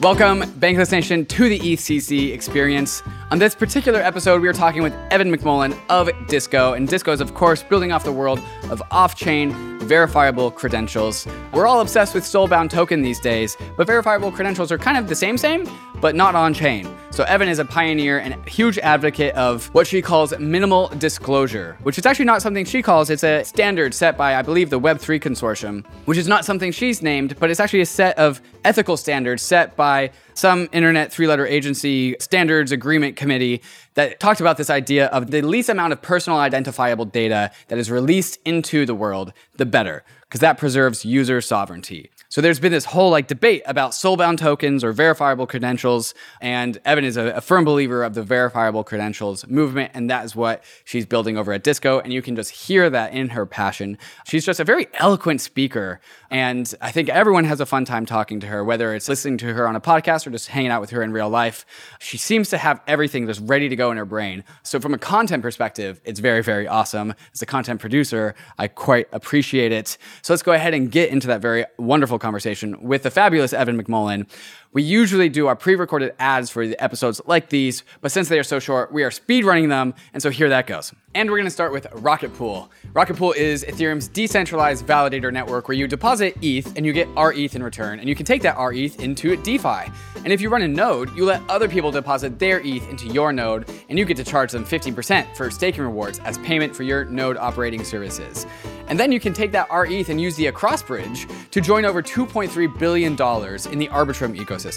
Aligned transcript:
Welcome, 0.00 0.42
Bankless 0.60 0.92
Nation, 0.92 1.26
to 1.26 1.48
the 1.48 1.58
EthCC 1.58 2.32
experience. 2.32 3.02
On 3.32 3.40
this 3.40 3.56
particular 3.56 3.98
episode, 3.98 4.40
we 4.40 4.46
are 4.46 4.52
talking 4.52 4.80
with 4.80 4.92
Evin 5.10 5.34
McMullen 5.34 5.76
of 5.88 6.08
Disco, 6.28 6.74
and 6.74 6.86
Disco 6.86 7.10
is, 7.10 7.20
of 7.20 7.34
course, 7.34 7.64
building 7.64 7.90
off 7.90 8.04
the 8.04 8.12
world 8.12 8.40
of 8.70 8.80
off 8.92 9.16
chain 9.16 9.52
verifiable 9.80 10.52
credentials. 10.52 11.26
We're 11.52 11.66
all 11.66 11.80
obsessed 11.80 12.14
with 12.14 12.22
soulbound 12.22 12.70
token 12.70 13.02
these 13.02 13.18
days, 13.18 13.56
but 13.76 13.88
verifiable 13.88 14.30
credentials 14.30 14.70
are 14.70 14.78
kind 14.78 14.98
of 14.98 15.08
the 15.08 15.16
same, 15.16 15.36
same, 15.36 15.68
but 16.00 16.14
not 16.14 16.36
on 16.36 16.54
chain. 16.54 16.88
So, 17.10 17.24
Evin 17.24 17.48
is 17.48 17.58
a 17.58 17.64
pioneer 17.64 18.18
and 18.18 18.34
huge 18.48 18.78
advocate 18.78 19.34
of 19.34 19.66
what 19.74 19.86
she 19.86 20.00
calls 20.00 20.38
minimal 20.38 20.88
disclosure, 20.98 21.76
which 21.82 21.98
is 21.98 22.06
actually 22.06 22.26
not 22.26 22.42
something 22.42 22.64
she 22.64 22.82
calls, 22.82 23.10
it's 23.10 23.24
a 23.24 23.42
standard 23.44 23.94
set 23.94 24.16
by, 24.16 24.36
I 24.36 24.42
believe, 24.42 24.70
the 24.70 24.78
Web3 24.78 25.20
Consortium, 25.20 25.84
which 26.04 26.18
is 26.18 26.28
not 26.28 26.44
something 26.44 26.70
she's 26.70 27.02
named, 27.02 27.36
but 27.40 27.50
it's 27.50 27.60
actually 27.60 27.80
a 27.80 27.86
set 27.86 28.16
of 28.18 28.40
ethical 28.64 28.96
standards 28.96 29.42
set 29.42 29.74
by 29.74 29.87
some 30.34 30.68
internet 30.72 31.12
three 31.12 31.26
letter 31.26 31.46
agency 31.46 32.16
standards 32.20 32.72
agreement 32.72 33.16
committee 33.16 33.62
that 33.94 34.20
talked 34.20 34.40
about 34.40 34.56
this 34.56 34.70
idea 34.70 35.06
of 35.06 35.30
the 35.30 35.42
least 35.42 35.68
amount 35.68 35.92
of 35.92 36.00
personal 36.00 36.38
identifiable 36.38 37.04
data 37.04 37.50
that 37.68 37.78
is 37.78 37.90
released 37.90 38.38
into 38.44 38.86
the 38.86 38.94
world, 38.94 39.32
the 39.56 39.66
better, 39.66 40.04
because 40.28 40.40
that 40.40 40.58
preserves 40.58 41.04
user 41.04 41.40
sovereignty. 41.40 42.10
So 42.30 42.42
there's 42.42 42.60
been 42.60 42.72
this 42.72 42.84
whole 42.84 43.10
like 43.10 43.26
debate 43.26 43.62
about 43.64 43.92
soulbound 43.92 44.36
tokens 44.36 44.84
or 44.84 44.92
verifiable 44.92 45.46
credentials, 45.46 46.12
and 46.42 46.82
Evin 46.84 47.04
is 47.04 47.16
a, 47.16 47.30
a, 47.30 47.40
firm 47.40 47.64
believer 47.64 48.04
of 48.04 48.12
the 48.12 48.22
verifiable 48.22 48.84
credentials 48.84 49.46
movement, 49.46 49.92
and 49.94 50.10
that 50.10 50.26
is 50.26 50.36
what 50.36 50.62
she's 50.84 51.06
building 51.06 51.38
over 51.38 51.54
at 51.54 51.64
Disco, 51.64 52.00
and 52.00 52.12
you 52.12 52.20
can 52.20 52.36
just 52.36 52.50
hear 52.50 52.90
that 52.90 53.14
in 53.14 53.30
her 53.30 53.46
passion. 53.46 53.96
She's 54.26 54.44
just 54.44 54.60
a 54.60 54.64
very 54.64 54.88
eloquent 54.94 55.40
speaker, 55.40 56.00
and 56.30 56.72
I 56.82 56.90
think 56.90 57.08
everyone 57.08 57.44
has 57.44 57.60
a 57.60 57.66
fun 57.66 57.86
time 57.86 58.04
talking 58.04 58.40
to 58.40 58.46
her, 58.48 58.62
whether 58.62 58.94
it's 58.94 59.08
listening 59.08 59.38
to 59.38 59.54
her 59.54 59.66
on 59.66 59.74
a 59.74 59.80
podcast 59.80 60.26
or 60.26 60.30
just 60.30 60.48
hanging 60.48 60.70
out 60.70 60.82
with 60.82 60.90
her 60.90 61.02
in 61.02 61.12
real 61.12 61.30
life. 61.30 61.64
She 61.98 62.18
seems 62.18 62.50
to 62.50 62.58
have 62.58 62.82
everything 62.86 63.26
just 63.26 63.40
ready 63.44 63.70
to 63.70 63.76
go 63.76 63.90
in 63.90 63.96
her 63.96 64.04
brain. 64.04 64.44
So 64.62 64.80
from 64.80 64.92
a 64.92 64.98
content 64.98 65.42
perspective, 65.42 65.98
it's 66.04 66.20
very, 66.20 66.42
very 66.42 66.68
awesome. 66.68 67.14
As 67.32 67.40
a 67.40 67.46
content 67.46 67.80
producer, 67.80 68.34
I 68.58 68.68
quite 68.68 69.08
appreciate 69.12 69.72
it. 69.72 69.96
So 70.22 70.32
let's 70.32 70.42
go 70.42 70.52
ahead 70.52 70.74
and 70.74 70.90
get 70.90 71.10
into 71.10 71.26
that 71.28 71.40
very 71.40 71.64
wonderful 71.78 72.18
conversation 72.18 72.82
with 72.82 73.02
the 73.02 73.10
fabulous 73.10 73.52
Evin 73.52 73.80
McMullen. 73.80 74.28
We 74.70 74.82
usually 74.82 75.30
do 75.30 75.46
our 75.46 75.56
pre 75.56 75.76
recorded 75.76 76.14
ads 76.18 76.50
for 76.50 76.66
the 76.66 76.80
episodes 76.82 77.22
like 77.24 77.48
these, 77.48 77.84
but 78.02 78.12
since 78.12 78.28
they 78.28 78.38
are 78.38 78.44
so 78.44 78.58
short, 78.58 78.92
we 78.92 79.02
are 79.02 79.10
speed 79.10 79.46
running 79.46 79.70
them, 79.70 79.94
and 80.12 80.22
so 80.22 80.28
here 80.28 80.50
that 80.50 80.66
goes. 80.66 80.92
And 81.14 81.30
we're 81.30 81.38
gonna 81.38 81.48
start 81.48 81.72
with 81.72 81.86
Rocket 81.94 82.34
Pool. 82.34 82.70
Rocket 82.92 83.16
Pool 83.16 83.32
is 83.32 83.64
Ethereum's 83.64 84.08
decentralized 84.08 84.86
validator 84.86 85.32
network 85.32 85.68
where 85.68 85.76
you 85.76 85.88
deposit 85.88 86.36
ETH 86.42 86.76
and 86.76 86.84
you 86.84 86.92
get 86.92 87.08
RETH 87.16 87.56
in 87.56 87.62
return, 87.62 87.98
and 87.98 88.10
you 88.10 88.14
can 88.14 88.26
take 88.26 88.42
that 88.42 88.58
RETH 88.58 89.00
into 89.00 89.36
DeFi. 89.36 89.90
And 90.16 90.34
if 90.34 90.42
you 90.42 90.50
run 90.50 90.60
a 90.60 90.68
node, 90.68 91.16
you 91.16 91.24
let 91.24 91.40
other 91.48 91.66
people 91.66 91.90
deposit 91.90 92.38
their 92.38 92.60
ETH 92.60 92.86
into 92.90 93.06
your 93.06 93.32
node, 93.32 93.70
and 93.88 93.98
you 93.98 94.04
get 94.04 94.18
to 94.18 94.24
charge 94.24 94.52
them 94.52 94.66
15% 94.66 95.34
for 95.34 95.50
staking 95.50 95.82
rewards 95.82 96.18
as 96.20 96.36
payment 96.38 96.76
for 96.76 96.82
your 96.82 97.06
node 97.06 97.38
operating 97.38 97.84
services. 97.84 98.46
And 98.88 99.00
then 99.00 99.12
you 99.12 99.20
can 99.20 99.32
take 99.32 99.52
that 99.52 99.68
RETH 99.70 100.10
and 100.10 100.20
use 100.20 100.36
the 100.36 100.46
Across 100.46 100.82
Bridge 100.82 101.26
to 101.52 101.60
join 101.60 101.86
over 101.86 102.02
$2.3 102.02 102.78
billion 102.78 103.12
in 103.12 103.78
the 103.78 103.88
Arbitrum 103.88 104.36
ecosystem. 104.36 104.67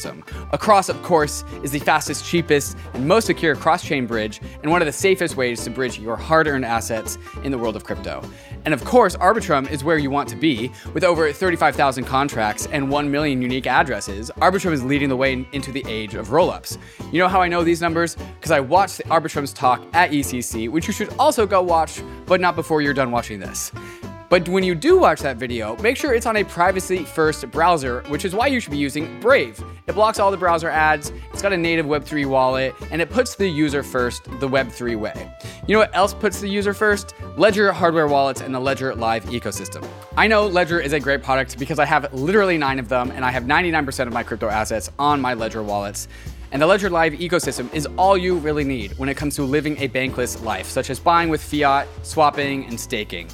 Across, 0.51 0.89
of 0.89 1.01
course, 1.03 1.43
is 1.63 1.71
the 1.71 1.79
fastest, 1.79 2.25
cheapest, 2.25 2.77
and 2.93 3.07
most 3.07 3.27
secure 3.27 3.55
cross 3.55 3.83
chain 3.83 4.07
bridge, 4.07 4.41
and 4.61 4.71
one 4.71 4.81
of 4.81 4.85
the 4.85 4.91
safest 4.91 5.35
ways 5.35 5.63
to 5.63 5.69
bridge 5.69 5.99
your 5.99 6.15
hard 6.15 6.47
earned 6.47 6.65
assets 6.65 7.17
in 7.43 7.51
the 7.51 7.57
world 7.57 7.75
of 7.75 7.83
crypto. 7.83 8.23
And 8.65 8.73
of 8.73 8.83
course, 8.83 9.15
Arbitrum 9.15 9.69
is 9.71 9.83
where 9.83 9.97
you 9.97 10.11
want 10.11 10.29
to 10.29 10.35
be. 10.35 10.71
With 10.93 11.03
over 11.03 11.31
35,000 11.31 12.03
contracts 12.03 12.67
and 12.67 12.89
1 12.89 13.11
million 13.11 13.41
unique 13.41 13.67
addresses, 13.67 14.29
Arbitrum 14.37 14.71
is 14.71 14.83
leading 14.83 15.09
the 15.09 15.17
way 15.17 15.45
into 15.51 15.71
the 15.71 15.83
age 15.87 16.15
of 16.15 16.29
rollups. 16.29 16.77
You 17.11 17.19
know 17.19 17.27
how 17.27 17.41
I 17.41 17.47
know 17.47 17.63
these 17.63 17.81
numbers? 17.81 18.15
Because 18.15 18.51
I 18.51 18.59
watched 18.59 19.01
Arbitrum's 19.05 19.53
talk 19.53 19.81
at 19.93 20.11
EthCC, 20.11 20.69
which 20.69 20.87
you 20.87 20.93
should 20.93 21.13
also 21.17 21.45
go 21.45 21.61
watch, 21.61 22.01
but 22.25 22.39
not 22.39 22.55
before 22.55 22.81
you're 22.81 22.93
done 22.93 23.11
watching 23.11 23.39
this. 23.39 23.71
But 24.31 24.47
when 24.47 24.63
you 24.63 24.75
do 24.75 24.97
watch 24.97 25.19
that 25.23 25.35
video, 25.35 25.75
make 25.81 25.97
sure 25.97 26.13
it's 26.13 26.25
on 26.25 26.37
a 26.37 26.45
privacy 26.45 27.03
first 27.03 27.51
browser, 27.51 28.01
which 28.07 28.23
is 28.23 28.33
why 28.33 28.47
you 28.47 28.61
should 28.61 28.71
be 28.71 28.77
using 28.77 29.19
Brave. 29.19 29.61
It 29.87 29.93
blocks 29.93 30.19
all 30.19 30.31
the 30.31 30.37
browser 30.37 30.69
ads, 30.69 31.11
it's 31.33 31.41
got 31.41 31.51
a 31.51 31.57
native 31.57 31.85
Web3 31.85 32.25
wallet, 32.27 32.73
and 32.91 33.01
it 33.01 33.09
puts 33.09 33.35
the 33.35 33.45
user 33.45 33.83
first 33.83 34.23
the 34.39 34.47
Web3 34.47 34.97
way. 34.97 35.29
You 35.67 35.73
know 35.73 35.79
what 35.79 35.93
else 35.93 36.13
puts 36.13 36.39
the 36.39 36.47
user 36.47 36.73
first? 36.73 37.13
Ledger 37.35 37.73
hardware 37.73 38.07
wallets 38.07 38.39
and 38.39 38.55
the 38.55 38.59
Ledger 38.61 38.95
Live 38.95 39.25
ecosystem. 39.25 39.85
I 40.15 40.27
know 40.27 40.47
Ledger 40.47 40.79
is 40.79 40.93
a 40.93 40.99
great 41.01 41.23
product 41.23 41.59
because 41.59 41.77
I 41.77 41.83
have 41.83 42.13
literally 42.13 42.57
nine 42.57 42.79
of 42.79 42.87
them, 42.87 43.11
and 43.11 43.25
I 43.25 43.31
have 43.31 43.43
99% 43.43 44.07
of 44.07 44.13
my 44.13 44.23
crypto 44.23 44.47
assets 44.47 44.89
on 44.97 45.19
my 45.19 45.33
Ledger 45.33 45.61
wallets. 45.61 46.07
And 46.53 46.61
the 46.61 46.67
Ledger 46.67 46.89
Live 46.89 47.13
ecosystem 47.13 47.73
is 47.73 47.85
all 47.97 48.17
you 48.17 48.37
really 48.37 48.63
need 48.63 48.97
when 48.97 49.09
it 49.09 49.15
comes 49.15 49.35
to 49.35 49.43
living 49.43 49.77
a 49.79 49.89
bankless 49.89 50.41
life, 50.41 50.67
such 50.67 50.89
as 50.89 50.99
buying 50.99 51.27
with 51.27 51.41
fiat, 51.41 51.87
swapping, 52.03 52.65
and 52.65 52.79
staking. 52.79 53.27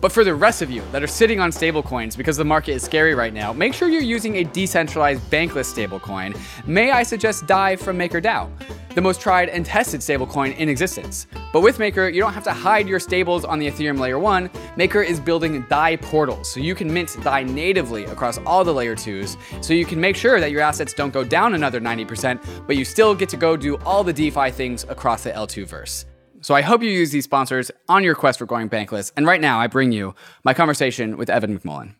But 0.00 0.12
for 0.12 0.24
the 0.24 0.34
rest 0.34 0.60
of 0.60 0.70
you 0.70 0.82
that 0.92 1.02
are 1.02 1.06
sitting 1.06 1.40
on 1.40 1.50
stablecoins 1.50 2.16
because 2.16 2.36
the 2.36 2.44
market 2.44 2.72
is 2.72 2.82
scary 2.82 3.14
right 3.14 3.32
now, 3.32 3.52
make 3.52 3.72
sure 3.72 3.88
you're 3.88 4.02
using 4.02 4.36
a 4.36 4.44
decentralized 4.44 5.22
bankless 5.30 5.72
stablecoin. 5.72 6.38
May 6.66 6.90
I 6.90 7.02
suggest 7.02 7.46
DAI 7.46 7.76
from 7.76 7.98
MakerDAO, 7.98 8.50
the 8.94 9.00
most 9.00 9.20
tried 9.20 9.48
and 9.48 9.64
tested 9.64 10.00
stablecoin 10.00 10.56
in 10.56 10.68
existence. 10.68 11.26
But 11.52 11.60
with 11.62 11.78
Maker, 11.78 12.08
you 12.08 12.20
don't 12.20 12.32
have 12.32 12.44
to 12.44 12.52
hide 12.52 12.86
your 12.86 13.00
stables 13.00 13.44
on 13.44 13.58
the 13.58 13.70
Ethereum 13.70 13.98
layer 13.98 14.18
1. 14.18 14.50
Maker 14.76 15.02
is 15.02 15.20
building 15.20 15.64
DAI 15.68 15.96
portals, 15.96 16.52
so 16.52 16.60
you 16.60 16.74
can 16.74 16.92
mint 16.92 17.16
DAI 17.22 17.44
natively 17.44 18.04
across 18.04 18.38
all 18.38 18.64
the 18.64 18.74
layer 18.74 18.94
2s, 18.94 19.36
so 19.64 19.72
you 19.72 19.84
can 19.84 20.00
make 20.00 20.16
sure 20.16 20.38
that 20.40 20.50
your 20.50 20.60
assets 20.60 20.92
don't 20.92 21.12
go 21.12 21.24
down 21.24 21.54
another 21.54 21.80
90%, 21.80 22.66
but 22.66 22.76
you 22.76 22.84
still 22.84 23.14
get 23.14 23.28
to 23.30 23.36
go 23.36 23.56
do 23.56 23.76
all 23.78 24.04
the 24.04 24.12
DeFi 24.12 24.50
things 24.50 24.84
across 24.88 25.24
the 25.24 25.30
L2 25.30 25.66
verse. 25.66 26.06
So 26.44 26.54
I 26.54 26.60
hope 26.60 26.82
you 26.82 26.90
use 26.90 27.10
these 27.10 27.24
sponsors 27.24 27.70
on 27.88 28.04
your 28.04 28.14
quest 28.14 28.38
for 28.38 28.44
going 28.44 28.68
bankless. 28.68 29.10
And 29.16 29.26
right 29.26 29.40
now, 29.40 29.60
I 29.60 29.66
bring 29.66 29.92
you 29.92 30.14
my 30.44 30.52
conversation 30.52 31.16
with 31.16 31.30
Evin 31.30 31.58
McMullen. 31.58 31.94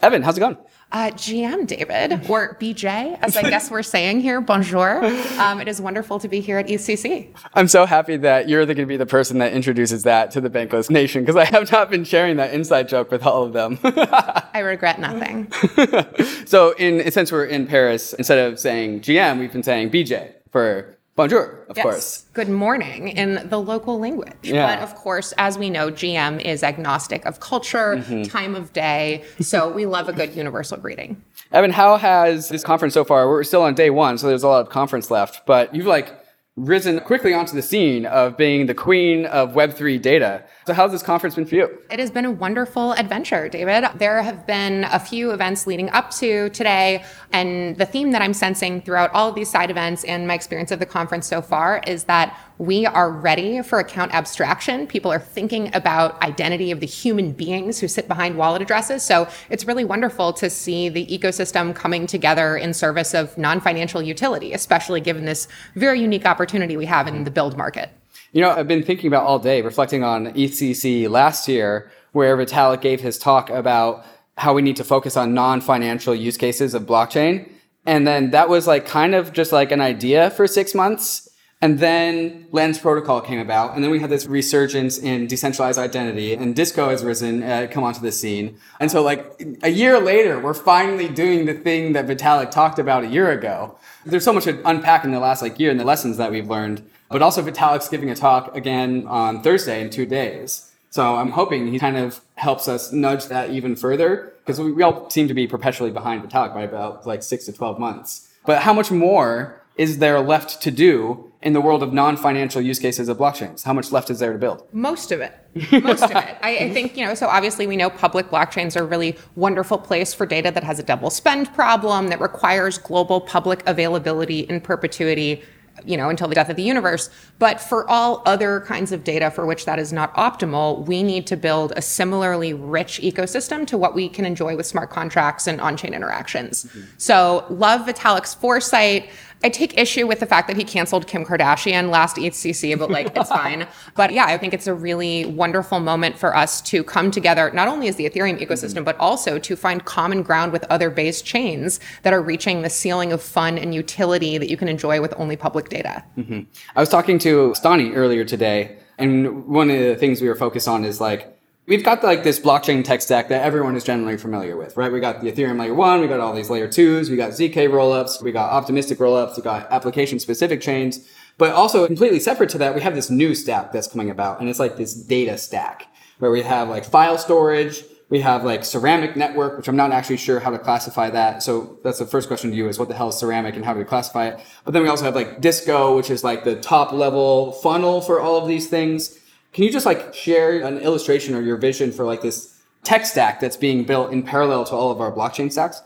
Evin, 0.00 0.22
how's 0.22 0.36
it 0.36 0.40
going? 0.40 0.56
Uh, 0.92 1.10
GM 1.10 1.66
David, 1.66 2.12
or 2.30 2.56
BJ, 2.60 3.18
as 3.20 3.36
I 3.36 3.42
guess 3.50 3.72
we're 3.72 3.82
saying 3.82 4.20
here. 4.20 4.40
Bonjour. 4.40 5.04
Um, 5.40 5.60
it 5.60 5.66
is 5.66 5.80
wonderful 5.80 6.20
to 6.20 6.28
be 6.28 6.38
here 6.38 6.58
at 6.58 6.68
EthCC. 6.68 7.34
I'm 7.54 7.66
so 7.66 7.86
happy 7.86 8.16
that 8.18 8.48
you're 8.48 8.64
going 8.66 8.76
to 8.76 8.86
be 8.86 8.96
the 8.96 9.04
person 9.04 9.38
that 9.38 9.52
introduces 9.52 10.04
that 10.04 10.30
to 10.30 10.40
the 10.40 10.48
Bankless 10.48 10.88
Nation 10.90 11.22
because 11.22 11.34
I 11.34 11.46
have 11.46 11.72
not 11.72 11.90
been 11.90 12.04
sharing 12.04 12.36
that 12.36 12.54
inside 12.54 12.88
joke 12.88 13.10
with 13.10 13.26
all 13.26 13.42
of 13.42 13.52
them. 13.52 13.80
I 13.82 14.60
regret 14.60 15.00
nothing. 15.00 15.50
so, 16.46 16.70
in 16.78 17.10
since 17.10 17.32
we're 17.32 17.46
in 17.46 17.66
Paris, 17.66 18.12
instead 18.12 18.38
of 18.38 18.60
saying 18.60 19.00
GM, 19.00 19.40
we've 19.40 19.52
been 19.52 19.64
saying 19.64 19.90
BJ 19.90 20.34
for 20.52 20.97
Bonjour, 21.18 21.64
of 21.68 21.76
yes. 21.76 21.82
course. 21.82 22.24
Good 22.32 22.48
morning 22.48 23.08
in 23.08 23.48
the 23.48 23.58
local 23.58 23.98
language. 23.98 24.36
Yeah. 24.44 24.76
But 24.76 24.84
of 24.84 24.94
course, 24.94 25.34
as 25.36 25.58
we 25.58 25.68
know, 25.68 25.90
GM 25.90 26.40
is 26.40 26.62
agnostic 26.62 27.26
of 27.26 27.40
culture, 27.40 27.96
mm-hmm. 27.96 28.22
time 28.22 28.54
of 28.54 28.72
day. 28.72 29.24
So 29.40 29.68
we 29.68 29.84
love 29.84 30.08
a 30.08 30.12
good 30.12 30.36
universal 30.36 30.76
greeting. 30.76 31.20
Evin, 31.52 31.72
how 31.72 31.96
has 31.96 32.50
this 32.50 32.62
conference 32.62 32.94
so 32.94 33.04
far? 33.04 33.28
We're 33.28 33.42
still 33.42 33.62
on 33.62 33.74
day 33.74 33.90
one, 33.90 34.16
so 34.16 34.28
there's 34.28 34.44
a 34.44 34.48
lot 34.48 34.60
of 34.60 34.68
conference 34.68 35.10
left, 35.10 35.44
but 35.44 35.74
you've 35.74 35.86
like 35.86 36.17
risen 36.58 36.98
quickly 37.00 37.32
onto 37.32 37.54
the 37.54 37.62
scene 37.62 38.06
of 38.06 38.36
being 38.36 38.66
the 38.66 38.74
queen 38.74 39.26
of 39.26 39.52
Web3 39.52 40.00
data. 40.00 40.44
So, 40.66 40.74
how's 40.74 40.92
this 40.92 41.02
conference 41.02 41.34
been 41.34 41.46
for 41.46 41.54
you? 41.54 41.78
It 41.90 41.98
has 41.98 42.10
been 42.10 42.24
a 42.24 42.30
wonderful 42.30 42.92
adventure, 42.92 43.48
David. 43.48 43.84
There 43.96 44.22
have 44.22 44.46
been 44.46 44.84
a 44.84 44.98
few 44.98 45.30
events 45.30 45.66
leading 45.66 45.88
up 45.90 46.10
to 46.12 46.50
today, 46.50 47.04
and 47.32 47.76
the 47.76 47.86
theme 47.86 48.10
that 48.12 48.22
I'm 48.22 48.34
sensing 48.34 48.82
throughout 48.82 49.10
all 49.12 49.28
of 49.28 49.34
these 49.34 49.50
side 49.50 49.70
events 49.70 50.04
and 50.04 50.26
my 50.26 50.34
experience 50.34 50.70
of 50.70 50.78
the 50.78 50.86
conference 50.86 51.26
so 51.26 51.40
far 51.40 51.82
is 51.86 52.04
that 52.04 52.36
we 52.58 52.86
are 52.86 53.10
ready 53.10 53.62
for 53.62 53.78
account 53.78 54.12
abstraction. 54.12 54.86
People 54.86 55.12
are 55.12 55.20
thinking 55.20 55.70
about 55.74 56.20
identity 56.22 56.70
of 56.70 56.80
the 56.80 56.86
human 56.86 57.32
beings 57.32 57.78
who 57.78 57.86
sit 57.86 58.08
behind 58.08 58.36
wallet 58.36 58.60
addresses. 58.60 59.02
So 59.02 59.28
it's 59.48 59.64
really 59.64 59.84
wonderful 59.84 60.32
to 60.34 60.50
see 60.50 60.88
the 60.88 61.06
ecosystem 61.06 61.74
coming 61.74 62.06
together 62.06 62.56
in 62.56 62.74
service 62.74 63.14
of 63.14 63.38
non-financial 63.38 64.02
utility, 64.02 64.52
especially 64.52 65.00
given 65.00 65.24
this 65.24 65.46
very 65.76 66.00
unique 66.00 66.26
opportunity 66.26 66.76
we 66.76 66.86
have 66.86 67.06
in 67.06 67.24
the 67.24 67.30
build 67.30 67.56
market. 67.56 67.90
You 68.32 68.42
know, 68.42 68.50
I've 68.50 68.68
been 68.68 68.82
thinking 68.82 69.06
about 69.06 69.24
all 69.24 69.38
day, 69.38 69.62
reflecting 69.62 70.02
on 70.02 70.32
EthCC 70.34 71.08
last 71.08 71.48
year, 71.48 71.90
where 72.12 72.36
Vitalik 72.36 72.80
gave 72.80 73.00
his 73.00 73.18
talk 73.18 73.48
about 73.50 74.04
how 74.36 74.52
we 74.52 74.62
need 74.62 74.76
to 74.76 74.84
focus 74.84 75.16
on 75.16 75.32
non-financial 75.32 76.14
use 76.14 76.36
cases 76.36 76.74
of 76.74 76.82
blockchain. 76.84 77.50
And 77.86 78.06
then 78.06 78.30
that 78.32 78.48
was 78.48 78.66
like 78.66 78.86
kind 78.86 79.14
of 79.14 79.32
just 79.32 79.52
like 79.52 79.72
an 79.72 79.80
idea 79.80 80.30
for 80.30 80.46
six 80.46 80.74
months. 80.74 81.27
And 81.60 81.80
then 81.80 82.46
Lens 82.52 82.78
Protocol 82.78 83.20
came 83.20 83.40
about, 83.40 83.74
and 83.74 83.82
then 83.82 83.90
we 83.90 83.98
had 83.98 84.10
this 84.10 84.26
resurgence 84.26 84.96
in 84.96 85.26
decentralized 85.26 85.76
identity, 85.76 86.34
and 86.34 86.54
Disco 86.54 86.88
has 86.88 87.02
risen, 87.02 87.42
uh, 87.42 87.66
come 87.68 87.82
onto 87.82 88.00
the 88.00 88.12
scene. 88.12 88.56
And 88.78 88.92
so, 88.92 89.02
like 89.02 89.42
a 89.64 89.70
year 89.70 89.98
later, 89.98 90.38
we're 90.38 90.54
finally 90.54 91.08
doing 91.08 91.46
the 91.46 91.54
thing 91.54 91.94
that 91.94 92.06
Vitalik 92.06 92.52
talked 92.52 92.78
about 92.78 93.02
a 93.02 93.08
year 93.08 93.32
ago. 93.32 93.76
There's 94.06 94.22
so 94.22 94.32
much 94.32 94.44
to 94.44 94.60
unpack 94.68 95.04
in 95.04 95.10
the 95.10 95.18
last 95.18 95.42
like 95.42 95.58
year 95.58 95.72
and 95.72 95.80
the 95.80 95.84
lessons 95.84 96.16
that 96.18 96.30
we've 96.30 96.48
learned. 96.48 96.88
But 97.10 97.22
also 97.22 97.42
Vitalik's 97.42 97.88
giving 97.88 98.10
a 98.10 98.14
talk 98.14 98.54
again 98.54 99.06
on 99.08 99.42
Thursday 99.42 99.80
in 99.80 99.90
two 99.90 100.06
days. 100.06 100.70
So 100.90 101.16
I'm 101.16 101.32
hoping 101.32 101.72
he 101.72 101.78
kind 101.78 101.96
of 101.96 102.20
helps 102.36 102.68
us 102.68 102.92
nudge 102.92 103.26
that 103.26 103.50
even 103.50 103.74
further. 103.74 104.32
because 104.38 104.60
we, 104.60 104.72
we 104.72 104.82
all 104.82 105.10
seem 105.10 105.26
to 105.26 105.34
be 105.34 105.46
perpetually 105.46 105.90
behind 105.90 106.22
Vitalik 106.22 106.54
by 106.54 106.62
about 106.62 107.06
like 107.06 107.22
six 107.22 107.46
to 107.46 107.52
12 107.52 107.78
months. 107.78 108.28
But 108.46 108.62
how 108.62 108.72
much 108.72 108.90
more 108.90 109.60
is 109.76 109.98
there 109.98 110.20
left 110.20 110.62
to 110.62 110.70
do 110.70 111.27
in 111.40 111.52
the 111.52 111.60
world 111.60 111.82
of 111.82 111.92
non-financial 111.92 112.60
use 112.60 112.78
cases 112.78 113.08
of 113.08 113.16
blockchains? 113.16 113.62
How 113.62 113.72
much 113.72 113.92
left 113.92 114.10
is 114.10 114.18
there 114.18 114.32
to 114.32 114.38
build? 114.38 114.66
Most 114.72 115.12
of 115.12 115.20
it. 115.20 115.34
Most 115.82 116.02
of 116.02 116.10
it. 116.10 116.36
I, 116.42 116.58
I, 116.58 116.70
think, 116.72 116.96
you 116.96 117.04
know, 117.04 117.14
so 117.14 117.28
obviously 117.28 117.66
we 117.66 117.76
know 117.76 117.90
public 117.90 118.28
blockchains 118.28 118.78
are 118.78 118.82
a 118.82 118.86
really 118.86 119.16
wonderful 119.36 119.78
place 119.78 120.12
for 120.12 120.26
data 120.26 120.50
that 120.50 120.64
has 120.64 120.78
a 120.78 120.82
double 120.82 121.10
spend 121.10 121.52
problem, 121.54 122.08
that 122.08 122.20
requires 122.20 122.78
global 122.78 123.20
public 123.20 123.62
availability 123.66 124.40
in 124.40 124.60
perpetuity 124.60 125.42
you 125.84 125.96
know, 125.96 126.08
until 126.08 126.28
the 126.28 126.34
death 126.34 126.48
of 126.48 126.56
the 126.56 126.62
universe. 126.62 127.10
But 127.38 127.60
for 127.60 127.88
all 127.88 128.22
other 128.26 128.60
kinds 128.60 128.92
of 128.92 129.04
data 129.04 129.30
for 129.30 129.46
which 129.46 129.64
that 129.64 129.78
is 129.78 129.92
not 129.92 130.14
optimal, 130.14 130.86
we 130.86 131.02
need 131.02 131.26
to 131.28 131.36
build 131.36 131.72
a 131.76 131.82
similarly 131.82 132.52
rich 132.52 133.00
ecosystem 133.02 133.66
to 133.68 133.78
what 133.78 133.94
we 133.94 134.08
can 134.08 134.24
enjoy 134.24 134.56
with 134.56 134.66
smart 134.66 134.90
contracts 134.90 135.46
and 135.46 135.60
on-chain 135.60 135.94
interactions. 135.94 136.64
Mm-hmm. 136.64 136.80
So 136.98 137.46
love 137.48 137.86
Vitalik's 137.86 138.34
foresight. 138.34 139.10
I 139.42 139.48
take 139.50 139.78
issue 139.78 140.06
with 140.06 140.18
the 140.18 140.26
fact 140.26 140.48
that 140.48 140.56
he 140.56 140.64
canceled 140.64 141.06
Kim 141.06 141.24
Kardashian 141.24 141.90
last 141.90 142.16
EthCC, 142.16 142.76
but 142.78 142.90
like 142.90 143.16
it's 143.16 143.28
fine. 143.40 143.68
But 143.94 144.12
yeah, 144.12 144.26
I 144.26 144.36
think 144.36 144.52
it's 144.52 144.66
a 144.66 144.74
really 144.74 145.26
wonderful 145.26 145.78
moment 145.78 146.18
for 146.18 146.34
us 146.36 146.60
to 146.62 146.82
come 146.82 147.10
together, 147.10 147.50
not 147.52 147.68
only 147.68 147.88
as 147.88 147.96
the 147.96 148.08
Ethereum 148.08 148.40
ecosystem, 148.40 148.74
mm-hmm. 148.74 148.84
but 148.84 148.96
also 148.98 149.38
to 149.38 149.56
find 149.56 149.84
common 149.84 150.22
ground 150.22 150.52
with 150.52 150.64
other 150.70 150.90
base 150.90 151.22
chains 151.22 151.78
that 152.02 152.12
are 152.12 152.22
reaching 152.22 152.62
the 152.62 152.70
ceiling 152.70 153.12
of 153.12 153.22
fun 153.22 153.58
and 153.58 153.74
utility 153.74 154.38
that 154.38 154.50
you 154.50 154.56
can 154.56 154.68
enjoy 154.68 155.00
with 155.00 155.14
only 155.16 155.36
public 155.36 155.68
data. 155.68 156.04
Mm-hmm. 156.16 156.40
I 156.74 156.80
was 156.80 156.88
talking 156.88 157.18
to 157.20 157.52
Stani 157.52 157.94
earlier 157.94 158.24
today, 158.24 158.78
and 158.98 159.46
one 159.46 159.70
of 159.70 159.78
the 159.78 159.94
things 159.94 160.20
we 160.20 160.28
were 160.28 160.34
focused 160.34 160.66
on 160.66 160.84
is 160.84 161.00
like 161.00 161.37
we've 161.68 161.84
got 161.84 162.02
like 162.02 162.24
this 162.24 162.40
blockchain 162.40 162.82
tech 162.82 163.02
stack 163.02 163.28
that 163.28 163.42
everyone 163.44 163.76
is 163.76 163.84
generally 163.84 164.16
familiar 164.16 164.56
with, 164.56 164.76
right? 164.76 164.90
We 164.90 165.00
got 165.00 165.20
the 165.20 165.30
Ethereum 165.30 165.60
layer 165.60 165.74
one, 165.74 166.00
we 166.00 166.08
got 166.08 166.18
all 166.18 166.32
these 166.32 166.50
layer 166.50 166.66
twos, 166.66 167.10
we 167.10 167.16
got 167.16 167.32
ZK 167.32 167.68
rollups, 167.68 168.22
we 168.22 168.32
got 168.32 168.50
optimistic 168.50 168.98
rollups, 168.98 169.36
we 169.36 169.42
got 169.42 169.70
application 169.70 170.18
specific 170.18 170.60
chains. 170.60 171.06
But 171.36 171.52
also 171.52 171.86
completely 171.86 172.18
separate 172.18 172.48
to 172.50 172.58
that, 172.58 172.74
we 172.74 172.80
have 172.80 172.94
this 172.94 173.10
new 173.10 173.34
stack 173.34 173.70
that's 173.70 173.86
coming 173.86 174.10
about 174.10 174.40
and 174.40 174.48
it's 174.48 174.58
like 174.58 174.76
this 174.76 174.94
data 174.94 175.38
stack 175.38 175.86
where 176.18 176.30
we 176.30 176.42
have 176.42 176.68
like 176.68 176.84
file 176.84 177.18
storage, 177.18 177.84
we 178.08 178.20
have 178.20 178.42
like 178.42 178.64
ceramic 178.64 179.14
network, 179.14 179.58
which 179.58 179.68
I'm 179.68 179.76
not 179.76 179.92
actually 179.92 180.16
sure 180.16 180.40
how 180.40 180.50
to 180.50 180.58
classify 180.58 181.10
that. 181.10 181.42
So 181.42 181.78
that's 181.84 181.98
the 181.98 182.06
first 182.06 182.26
question 182.26 182.50
to 182.50 182.56
you 182.56 182.68
is 182.68 182.78
what 182.78 182.88
the 182.88 182.94
hell 182.94 183.10
is 183.10 183.18
ceramic 183.18 183.54
and 183.54 183.64
how 183.64 183.74
do 183.74 183.78
we 183.78 183.84
classify 183.84 184.28
it? 184.28 184.40
But 184.64 184.72
then 184.72 184.82
we 184.82 184.88
also 184.88 185.04
have 185.04 185.14
like 185.14 185.42
disco, 185.42 185.94
which 185.94 186.08
is 186.08 186.24
like 186.24 186.44
the 186.44 186.56
top 186.56 186.92
level 186.92 187.52
funnel 187.52 188.00
for 188.00 188.18
all 188.18 188.36
of 188.36 188.48
these 188.48 188.68
things. 188.68 189.17
Can 189.52 189.64
you 189.64 189.72
just 189.72 189.86
like 189.86 190.14
share 190.14 190.60
an 190.60 190.78
illustration 190.78 191.34
or 191.34 191.40
your 191.40 191.56
vision 191.56 191.90
for 191.92 192.04
like 192.04 192.22
this 192.22 192.60
tech 192.84 193.06
stack 193.06 193.40
that's 193.40 193.56
being 193.56 193.84
built 193.84 194.12
in 194.12 194.22
parallel 194.22 194.64
to 194.64 194.72
all 194.72 194.90
of 194.90 195.00
our 195.00 195.12
blockchain 195.12 195.50
stacks? 195.50 195.82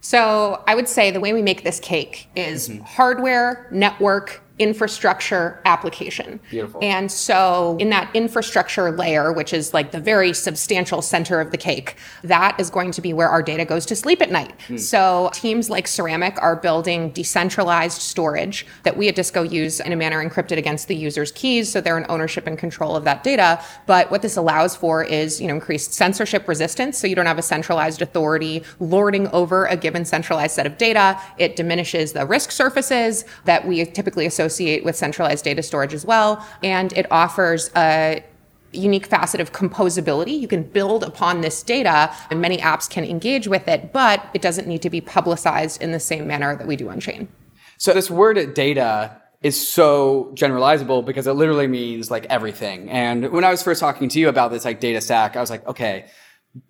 So 0.00 0.62
I 0.66 0.74
would 0.74 0.88
say 0.88 1.10
the 1.10 1.20
way 1.20 1.32
we 1.32 1.42
make 1.42 1.62
this 1.62 1.78
cake 1.80 2.28
is 2.34 2.68
mm-hmm. 2.68 2.82
hardware, 2.84 3.68
network, 3.70 4.42
infrastructure 4.60 5.58
application. 5.64 6.38
Beautiful. 6.50 6.80
And 6.82 7.10
so 7.10 7.78
in 7.80 7.88
that 7.90 8.14
infrastructure 8.14 8.92
layer, 8.92 9.32
which 9.32 9.54
is 9.54 9.72
like 9.72 9.90
the 9.90 9.98
very 9.98 10.34
substantial 10.34 11.00
center 11.00 11.40
of 11.40 11.50
the 11.50 11.56
cake, 11.56 11.96
that 12.22 12.60
is 12.60 12.68
going 12.68 12.92
to 12.92 13.00
be 13.00 13.14
where 13.14 13.30
our 13.30 13.42
data 13.42 13.64
goes 13.64 13.86
to 13.86 13.96
sleep 13.96 14.20
at 14.20 14.30
night. 14.30 14.52
Mm. 14.68 14.78
So 14.78 15.30
teams 15.32 15.70
like 15.70 15.88
Ceramic 15.88 16.40
are 16.42 16.56
building 16.56 17.10
decentralized 17.10 18.02
storage 18.02 18.66
that 18.82 18.98
we 18.98 19.08
at 19.08 19.16
Disco 19.16 19.42
use 19.42 19.80
in 19.80 19.92
a 19.92 19.96
manner 19.96 20.22
encrypted 20.22 20.58
against 20.58 20.88
the 20.88 20.94
user's 20.94 21.32
keys. 21.32 21.72
So 21.72 21.80
they're 21.80 21.96
in 21.96 22.04
ownership 22.10 22.46
and 22.46 22.58
control 22.58 22.94
of 22.94 23.04
that 23.04 23.24
data. 23.24 23.64
But 23.86 24.10
what 24.10 24.20
this 24.20 24.36
allows 24.36 24.76
for 24.76 25.02
is, 25.02 25.40
you 25.40 25.48
know, 25.48 25.54
increased 25.54 25.94
censorship 25.94 26.46
resistance. 26.46 26.98
So 26.98 27.06
you 27.06 27.16
don't 27.16 27.24
have 27.24 27.38
a 27.38 27.42
centralized 27.42 28.02
authority 28.02 28.62
lording 28.78 29.26
over 29.28 29.64
a 29.64 29.76
given 29.76 30.04
centralized 30.04 30.54
set 30.54 30.66
of 30.66 30.76
data. 30.76 31.18
It 31.38 31.56
diminishes 31.56 32.12
the 32.12 32.26
risk 32.26 32.50
surfaces 32.50 33.24
that 33.46 33.66
we 33.66 33.86
typically 33.86 34.26
associate 34.26 34.49
associate 34.50 34.84
with 34.84 34.96
centralized 34.96 35.44
data 35.44 35.62
storage 35.62 35.94
as 35.94 36.04
well. 36.04 36.44
And 36.62 36.92
it 36.94 37.06
offers 37.10 37.70
a 37.76 38.24
unique 38.72 39.06
facet 39.06 39.40
of 39.40 39.52
composability. 39.52 40.38
You 40.38 40.48
can 40.48 40.62
build 40.62 41.02
upon 41.02 41.40
this 41.40 41.62
data 41.62 42.12
and 42.30 42.40
many 42.40 42.58
apps 42.58 42.88
can 42.88 43.04
engage 43.04 43.46
with 43.48 43.66
it, 43.68 43.92
but 43.92 44.28
it 44.34 44.42
doesn't 44.42 44.66
need 44.66 44.82
to 44.82 44.90
be 44.90 45.00
publicized 45.00 45.82
in 45.82 45.92
the 45.92 46.00
same 46.00 46.26
manner 46.26 46.56
that 46.56 46.66
we 46.66 46.76
do 46.76 46.88
on 46.88 47.00
chain. 47.00 47.28
So 47.78 47.92
this 47.92 48.10
word 48.10 48.54
data 48.54 49.16
is 49.42 49.56
so 49.56 50.30
generalizable 50.34 51.04
because 51.04 51.26
it 51.26 51.32
literally 51.32 51.66
means 51.66 52.10
like 52.10 52.26
everything. 52.26 52.90
And 52.90 53.30
when 53.32 53.44
I 53.44 53.50
was 53.50 53.62
first 53.62 53.80
talking 53.80 54.08
to 54.10 54.20
you 54.20 54.28
about 54.28 54.50
this 54.50 54.64
like 54.64 54.80
data 54.80 55.00
stack, 55.00 55.36
I 55.36 55.40
was 55.40 55.50
like, 55.50 55.66
okay, 55.66 56.06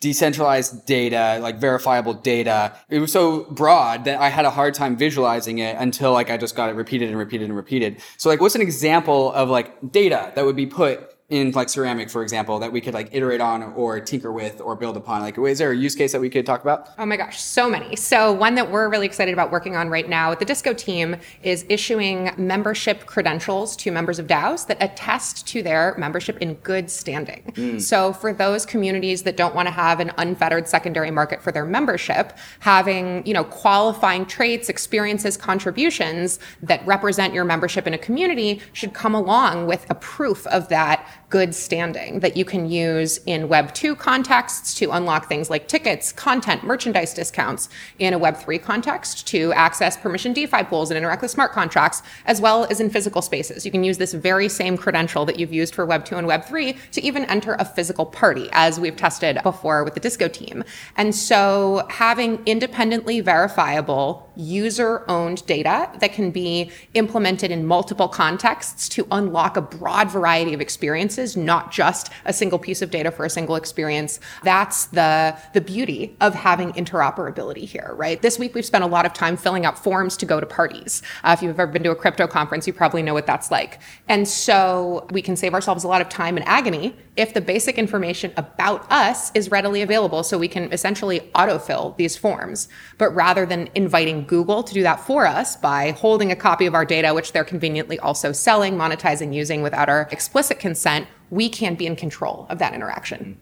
decentralized 0.01 0.85
data, 0.85 1.39
like 1.41 1.59
verifiable 1.59 2.13
data. 2.13 2.77
It 2.91 2.99
was 2.99 3.13
so 3.13 3.45
broad 3.45 4.05
that 4.05 4.21
I 4.21 4.29
had 4.29 4.45
a 4.45 4.51
hard 4.51 4.75
time 4.75 4.97
visualizing 4.97 5.59
it 5.59 5.77
until 5.79 6.13
like 6.13 6.31
I 6.31 6.37
just 6.37 6.55
got 6.55 6.69
it 6.69 6.75
repeated 6.75 7.09
and 7.09 7.17
repeated 7.17 7.45
and 7.45 7.57
repeated. 7.57 8.03
So 8.19 8.29
like 8.29 8.41
what's 8.41 8.55
an 8.55 8.61
example 8.61 9.33
of 9.33 9.49
like 9.49 9.91
data 9.91 10.33
that 10.35 10.45
would 10.45 10.57
be 10.57 10.67
put 10.67 11.10
in 11.31 11.53
like 11.53 11.69
ceramic, 11.69 12.11
for 12.11 12.23
example, 12.23 12.59
that 12.59 12.73
we 12.73 12.81
could 12.81 12.93
like 12.93 13.09
iterate 13.13 13.41
on 13.41 13.63
or 13.75 14.01
tinker 14.01 14.33
with 14.33 14.61
or 14.61 14.75
build 14.75 14.97
upon? 14.97 15.23
Like, 15.23 15.39
is 15.39 15.59
there 15.59 15.71
a 15.71 15.77
use 15.77 15.95
case 15.95 16.11
that 16.13 16.21
we 16.21 16.29
could 16.29 16.45
talk 16.45 16.63
about? 16.63 16.89
Oh 16.99 17.07
my 17.07 17.17
gosh, 17.17 17.41
so 17.41 17.71
many. 17.71 17.95
So 17.95 18.33
one 18.33 18.57
that 18.57 18.71
we're 18.71 18.89
really 18.89 19.07
excited 19.07 19.33
about 19.33 19.53
working 19.53 19.77
on 19.77 19.89
right 19.89 20.09
now 20.09 20.31
with 20.31 20.41
the 20.41 20.45
Disco 20.45 20.75
team 20.75 21.17
is 21.45 21.65
issuing 21.69 22.33
membership 22.37 23.07
credentials 23.07 23.77
to 23.77 23.93
members 23.93 24.19
of 24.19 24.27
DAOs 24.27 24.67
that 24.67 24.83
attest 24.83 25.47
to 25.49 25.63
their 25.63 25.95
membership 25.97 26.37
in 26.39 26.55
good 26.55 26.91
standing. 26.91 27.53
Mm. 27.55 27.81
So 27.81 28.13
for 28.13 28.33
those 28.33 28.67
communities 28.67 29.23
that 29.23 29.37
don't 29.37 29.55
want 29.55 29.69
to 29.69 29.73
have 29.73 30.01
an 30.01 30.11
unfettered 30.19 30.67
secondary 30.67 31.13
market 31.13 31.41
for 31.41 31.53
their 31.53 31.65
membership, 31.65 32.37
having, 32.59 33.25
you 33.25 33.35
know, 33.35 33.45
qualifying 33.45 34.27
traits, 34.27 34.69
experiences, 34.69 35.37
contributions 35.37 36.41
that 36.61 36.85
represent 36.85 37.33
your 37.33 37.45
membership 37.45 37.87
in 37.87 37.95
a 37.95 37.99
community 37.99 38.61
should 38.73 38.95
come 38.95 39.15
along 39.15 39.67
with 39.67 39.89
a 39.91 39.95
proof 39.95 40.45
of 40.49 40.69
that 40.69 41.07
good 41.31 41.55
standing 41.55 42.21
that 42.21 42.37
you 42.37 42.45
can 42.45 42.69
use 42.69 43.19
in 43.25 43.49
Web 43.49 43.73
2 43.73 43.95
contexts 43.95 44.75
to 44.75 44.91
unlock 44.91 45.29
things 45.29 45.49
like 45.49 45.69
tickets, 45.69 46.11
content, 46.11 46.65
merchandise 46.65 47.15
discounts, 47.15 47.69
in 48.01 48.13
a 48.13 48.19
Web 48.19 48.37
3 48.37 48.59
context 48.59 49.29
to 49.29 49.53
access 49.53 49.97
permission 49.97 50.33
DeFi 50.33 50.65
pools 50.65 50.91
and 50.91 50.99
interact 50.99 51.23
with 51.23 51.31
smart 51.31 51.53
contracts, 51.53 52.03
as 52.27 52.41
well 52.41 52.65
as 52.65 52.81
in 52.81 52.91
physical 52.91 53.23
spaces. 53.23 53.65
You 53.65 53.71
can 53.71 53.85
use 53.85 53.97
this 53.97 54.13
very 54.13 54.49
same 54.49 54.77
credential 54.77 55.25
that 55.25 55.39
you've 55.39 55.53
used 55.53 55.73
for 55.73 55.87
Web 55.87 56.05
2 56.05 56.17
and 56.17 56.27
Web 56.27 56.45
3 56.45 56.77
to 56.93 57.01
even 57.01 57.25
enter 57.27 57.55
a 57.61 57.65
physical 57.65 58.05
party, 58.05 58.49
as 58.53 58.81
we've 58.81 58.97
tested 58.97 59.39
before 59.45 59.85
with 59.85 59.95
the 59.95 60.01
Disco 60.01 60.27
team. 60.27 60.65
And 60.97 61.15
so 61.15 61.87
having 61.89 62.43
independently 62.45 63.21
verifiable 63.21 64.29
user 64.35 65.05
owned 65.09 65.47
data 65.47 65.91
that 66.01 66.13
can 66.13 66.31
be 66.31 66.71
implemented 66.95 67.51
in 67.51 67.67
multiple 67.67 68.09
contexts 68.09 68.89
to 68.89 69.07
unlock 69.13 69.57
a 69.57 69.61
broad 69.61 70.11
variety 70.11 70.55
of 70.55 70.61
experiences, 70.61 71.20
not 71.37 71.71
just 71.71 72.11
a 72.25 72.33
single 72.33 72.59
piece 72.59 72.83
of 72.83 72.91
data 72.91 73.11
for 73.11 73.25
a 73.25 73.31
single 73.31 73.57
experience. 73.57 74.21
That's 74.43 74.87
the, 74.87 75.37
the 75.53 75.61
beauty 75.61 76.17
of 76.21 76.35
having 76.35 76.73
interoperability 76.73 77.65
here, 77.65 77.93
right? 77.97 78.21
This 78.21 78.39
week 78.39 78.55
we've 78.55 78.65
spent 78.65 78.85
a 78.85 78.87
lot 78.87 79.07
of 79.07 79.13
time 79.13 79.37
filling 79.37 79.67
out 79.67 79.79
forms 79.79 80.17
to 80.19 80.27
go 80.27 80.41
to 80.41 80.47
parties. 80.47 81.03
Uh, 81.25 81.35
if 81.37 81.43
you've 81.43 81.59
ever 81.59 81.71
been 81.71 81.83
to 81.83 81.91
a 81.91 81.97
crypto 81.97 82.27
conference, 82.27 82.67
you 82.67 82.73
probably 82.73 83.03
know 83.03 83.15
what 83.15 83.27
that's 83.27 83.51
like. 83.51 83.81
And 84.09 84.27
so 84.27 85.07
we 85.11 85.23
can 85.23 85.37
save 85.37 85.55
ourselves 85.55 85.85
a 85.85 85.89
lot 85.89 86.01
of 86.01 86.09
time 86.09 86.37
and 86.37 86.47
agony 86.47 86.97
if 87.21 87.35
the 87.35 87.41
basic 87.41 87.77
information 87.77 88.33
about 88.39 88.91
us 88.91 89.31
is 89.35 89.51
readily 89.51 89.83
available 89.83 90.23
so 90.23 90.39
we 90.39 90.49
can 90.49 90.73
essentially 90.73 91.21
autofill 91.35 91.95
these 91.99 92.17
forms. 92.17 92.67
But 92.97 93.15
rather 93.15 93.45
than 93.45 93.69
inviting 93.75 94.25
Google 94.25 94.63
to 94.63 94.73
do 94.73 94.83
that 94.85 95.01
for 95.01 95.27
us 95.27 95.55
by 95.55 95.91
holding 95.91 96.33
a 96.33 96.37
copy 96.37 96.65
of 96.65 96.75
our 96.75 96.87
data, 96.87 97.13
which 97.13 97.33
they're 97.33 97.45
conveniently 97.45 97.99
also 97.99 98.33
selling, 98.33 98.75
monetizing, 98.75 99.35
using 99.35 99.63
without 99.63 99.91
our 99.91 100.09
explicit 100.11 100.59
consent, 100.59 101.07
we 101.29 101.51
can 101.51 101.75
be 101.75 101.87
in 101.87 101.95
control 101.95 102.47
of 102.49 102.59
that 102.59 102.73
interaction. 102.73 103.39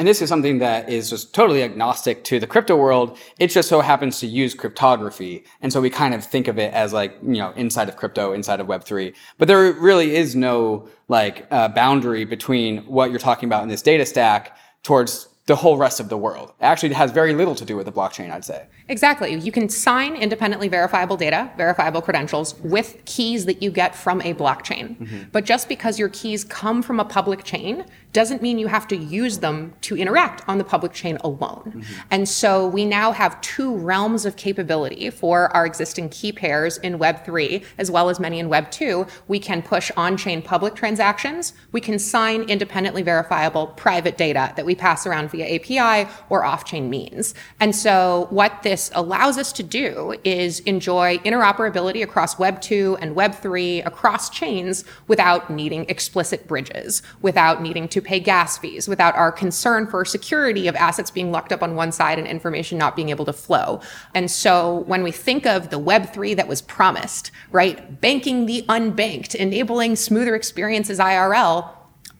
And 0.00 0.08
this 0.08 0.22
is 0.22 0.30
something 0.30 0.60
that 0.60 0.88
is 0.88 1.10
just 1.10 1.34
totally 1.34 1.62
agnostic 1.62 2.24
to 2.24 2.40
the 2.40 2.46
crypto 2.46 2.74
world. 2.74 3.18
It 3.38 3.48
just 3.48 3.68
so 3.68 3.82
happens 3.82 4.18
to 4.20 4.26
use 4.26 4.54
cryptography. 4.54 5.44
And 5.60 5.70
so 5.70 5.82
we 5.82 5.90
kind 5.90 6.14
of 6.14 6.24
think 6.24 6.48
of 6.48 6.58
it 6.58 6.72
as 6.72 6.94
like, 6.94 7.18
you 7.20 7.34
know, 7.34 7.50
inside 7.50 7.90
of 7.90 7.96
crypto, 7.96 8.32
inside 8.32 8.60
of 8.60 8.66
Web3. 8.66 9.14
But 9.36 9.46
there 9.46 9.74
really 9.74 10.16
is 10.16 10.34
no 10.34 10.88
like 11.08 11.46
uh, 11.50 11.68
boundary 11.68 12.24
between 12.24 12.78
what 12.86 13.10
you're 13.10 13.18
talking 13.18 13.46
about 13.46 13.62
in 13.62 13.68
this 13.68 13.82
data 13.82 14.06
stack 14.06 14.56
towards 14.84 15.28
the 15.46 15.56
whole 15.56 15.76
rest 15.76 15.98
of 15.98 16.08
the 16.08 16.16
world. 16.16 16.52
It 16.60 16.64
actually 16.64 16.92
has 16.94 17.10
very 17.10 17.34
little 17.34 17.54
to 17.56 17.64
do 17.64 17.76
with 17.76 17.86
the 17.86 17.92
blockchain, 17.92 18.30
I'd 18.30 18.44
say. 18.44 18.66
Exactly. 18.88 19.34
You 19.34 19.52
can 19.52 19.68
sign 19.68 20.14
independently 20.14 20.68
verifiable 20.68 21.16
data, 21.16 21.50
verifiable 21.56 22.02
credentials 22.02 22.58
with 22.60 23.02
keys 23.04 23.46
that 23.46 23.62
you 23.62 23.70
get 23.70 23.94
from 23.94 24.20
a 24.20 24.34
blockchain. 24.34 24.96
Mm-hmm. 24.96 25.22
But 25.32 25.44
just 25.44 25.68
because 25.68 25.98
your 25.98 26.08
keys 26.08 26.44
come 26.44 26.82
from 26.82 27.00
a 27.00 27.04
public 27.04 27.44
chain 27.44 27.84
doesn't 28.12 28.42
mean 28.42 28.58
you 28.58 28.66
have 28.66 28.88
to 28.88 28.96
use 28.96 29.38
them 29.38 29.72
to 29.82 29.96
interact 29.96 30.42
on 30.48 30.58
the 30.58 30.64
public 30.64 30.92
chain 30.92 31.16
alone. 31.22 31.72
Mm-hmm. 31.76 32.00
And 32.10 32.28
so 32.28 32.66
we 32.66 32.84
now 32.84 33.12
have 33.12 33.40
two 33.40 33.76
realms 33.76 34.26
of 34.26 34.36
capability 34.36 35.10
for 35.10 35.54
our 35.56 35.64
existing 35.64 36.08
key 36.08 36.32
pairs 36.32 36.78
in 36.78 36.98
Web3, 36.98 37.64
as 37.78 37.90
well 37.90 38.08
as 38.08 38.18
many 38.18 38.40
in 38.40 38.48
Web2. 38.48 39.08
We 39.28 39.38
can 39.38 39.62
push 39.62 39.92
on 39.96 40.16
chain 40.16 40.42
public 40.42 40.74
transactions. 40.74 41.52
We 41.70 41.80
can 41.80 41.98
sign 41.98 42.42
independently 42.42 43.02
verifiable 43.02 43.68
private 43.68 44.18
data 44.18 44.52
that 44.56 44.66
we 44.66 44.74
pass 44.74 45.06
around 45.06 45.29
via 45.30 45.56
API 45.56 46.10
or 46.28 46.44
off 46.44 46.64
chain 46.64 46.90
means. 46.90 47.34
And 47.58 47.74
so, 47.74 48.26
what 48.30 48.62
this 48.62 48.90
allows 48.94 49.38
us 49.38 49.52
to 49.54 49.62
do 49.62 50.14
is 50.24 50.60
enjoy 50.60 51.18
interoperability 51.18 52.02
across 52.02 52.38
Web 52.38 52.60
2 52.60 52.98
and 53.00 53.14
Web 53.14 53.34
3 53.34 53.82
across 53.82 54.30
chains 54.30 54.84
without 55.08 55.50
needing 55.50 55.84
explicit 55.88 56.46
bridges, 56.46 57.02
without 57.22 57.62
needing 57.62 57.88
to 57.88 58.00
pay 58.00 58.20
gas 58.20 58.58
fees, 58.58 58.88
without 58.88 59.14
our 59.16 59.32
concern 59.32 59.86
for 59.86 60.04
security 60.04 60.68
of 60.68 60.76
assets 60.76 61.10
being 61.10 61.32
locked 61.32 61.52
up 61.52 61.62
on 61.62 61.74
one 61.74 61.92
side 61.92 62.18
and 62.18 62.26
information 62.26 62.78
not 62.78 62.96
being 62.96 63.08
able 63.08 63.24
to 63.24 63.32
flow. 63.32 63.80
And 64.14 64.30
so, 64.30 64.84
when 64.86 65.02
we 65.02 65.12
think 65.12 65.46
of 65.46 65.70
the 65.70 65.78
Web 65.78 66.12
3 66.12 66.34
that 66.34 66.48
was 66.48 66.62
promised, 66.62 67.30
right, 67.50 68.00
banking 68.00 68.46
the 68.46 68.62
unbanked, 68.68 69.34
enabling 69.34 69.96
smoother 69.96 70.34
experiences 70.34 70.98
IRL, 70.98 71.70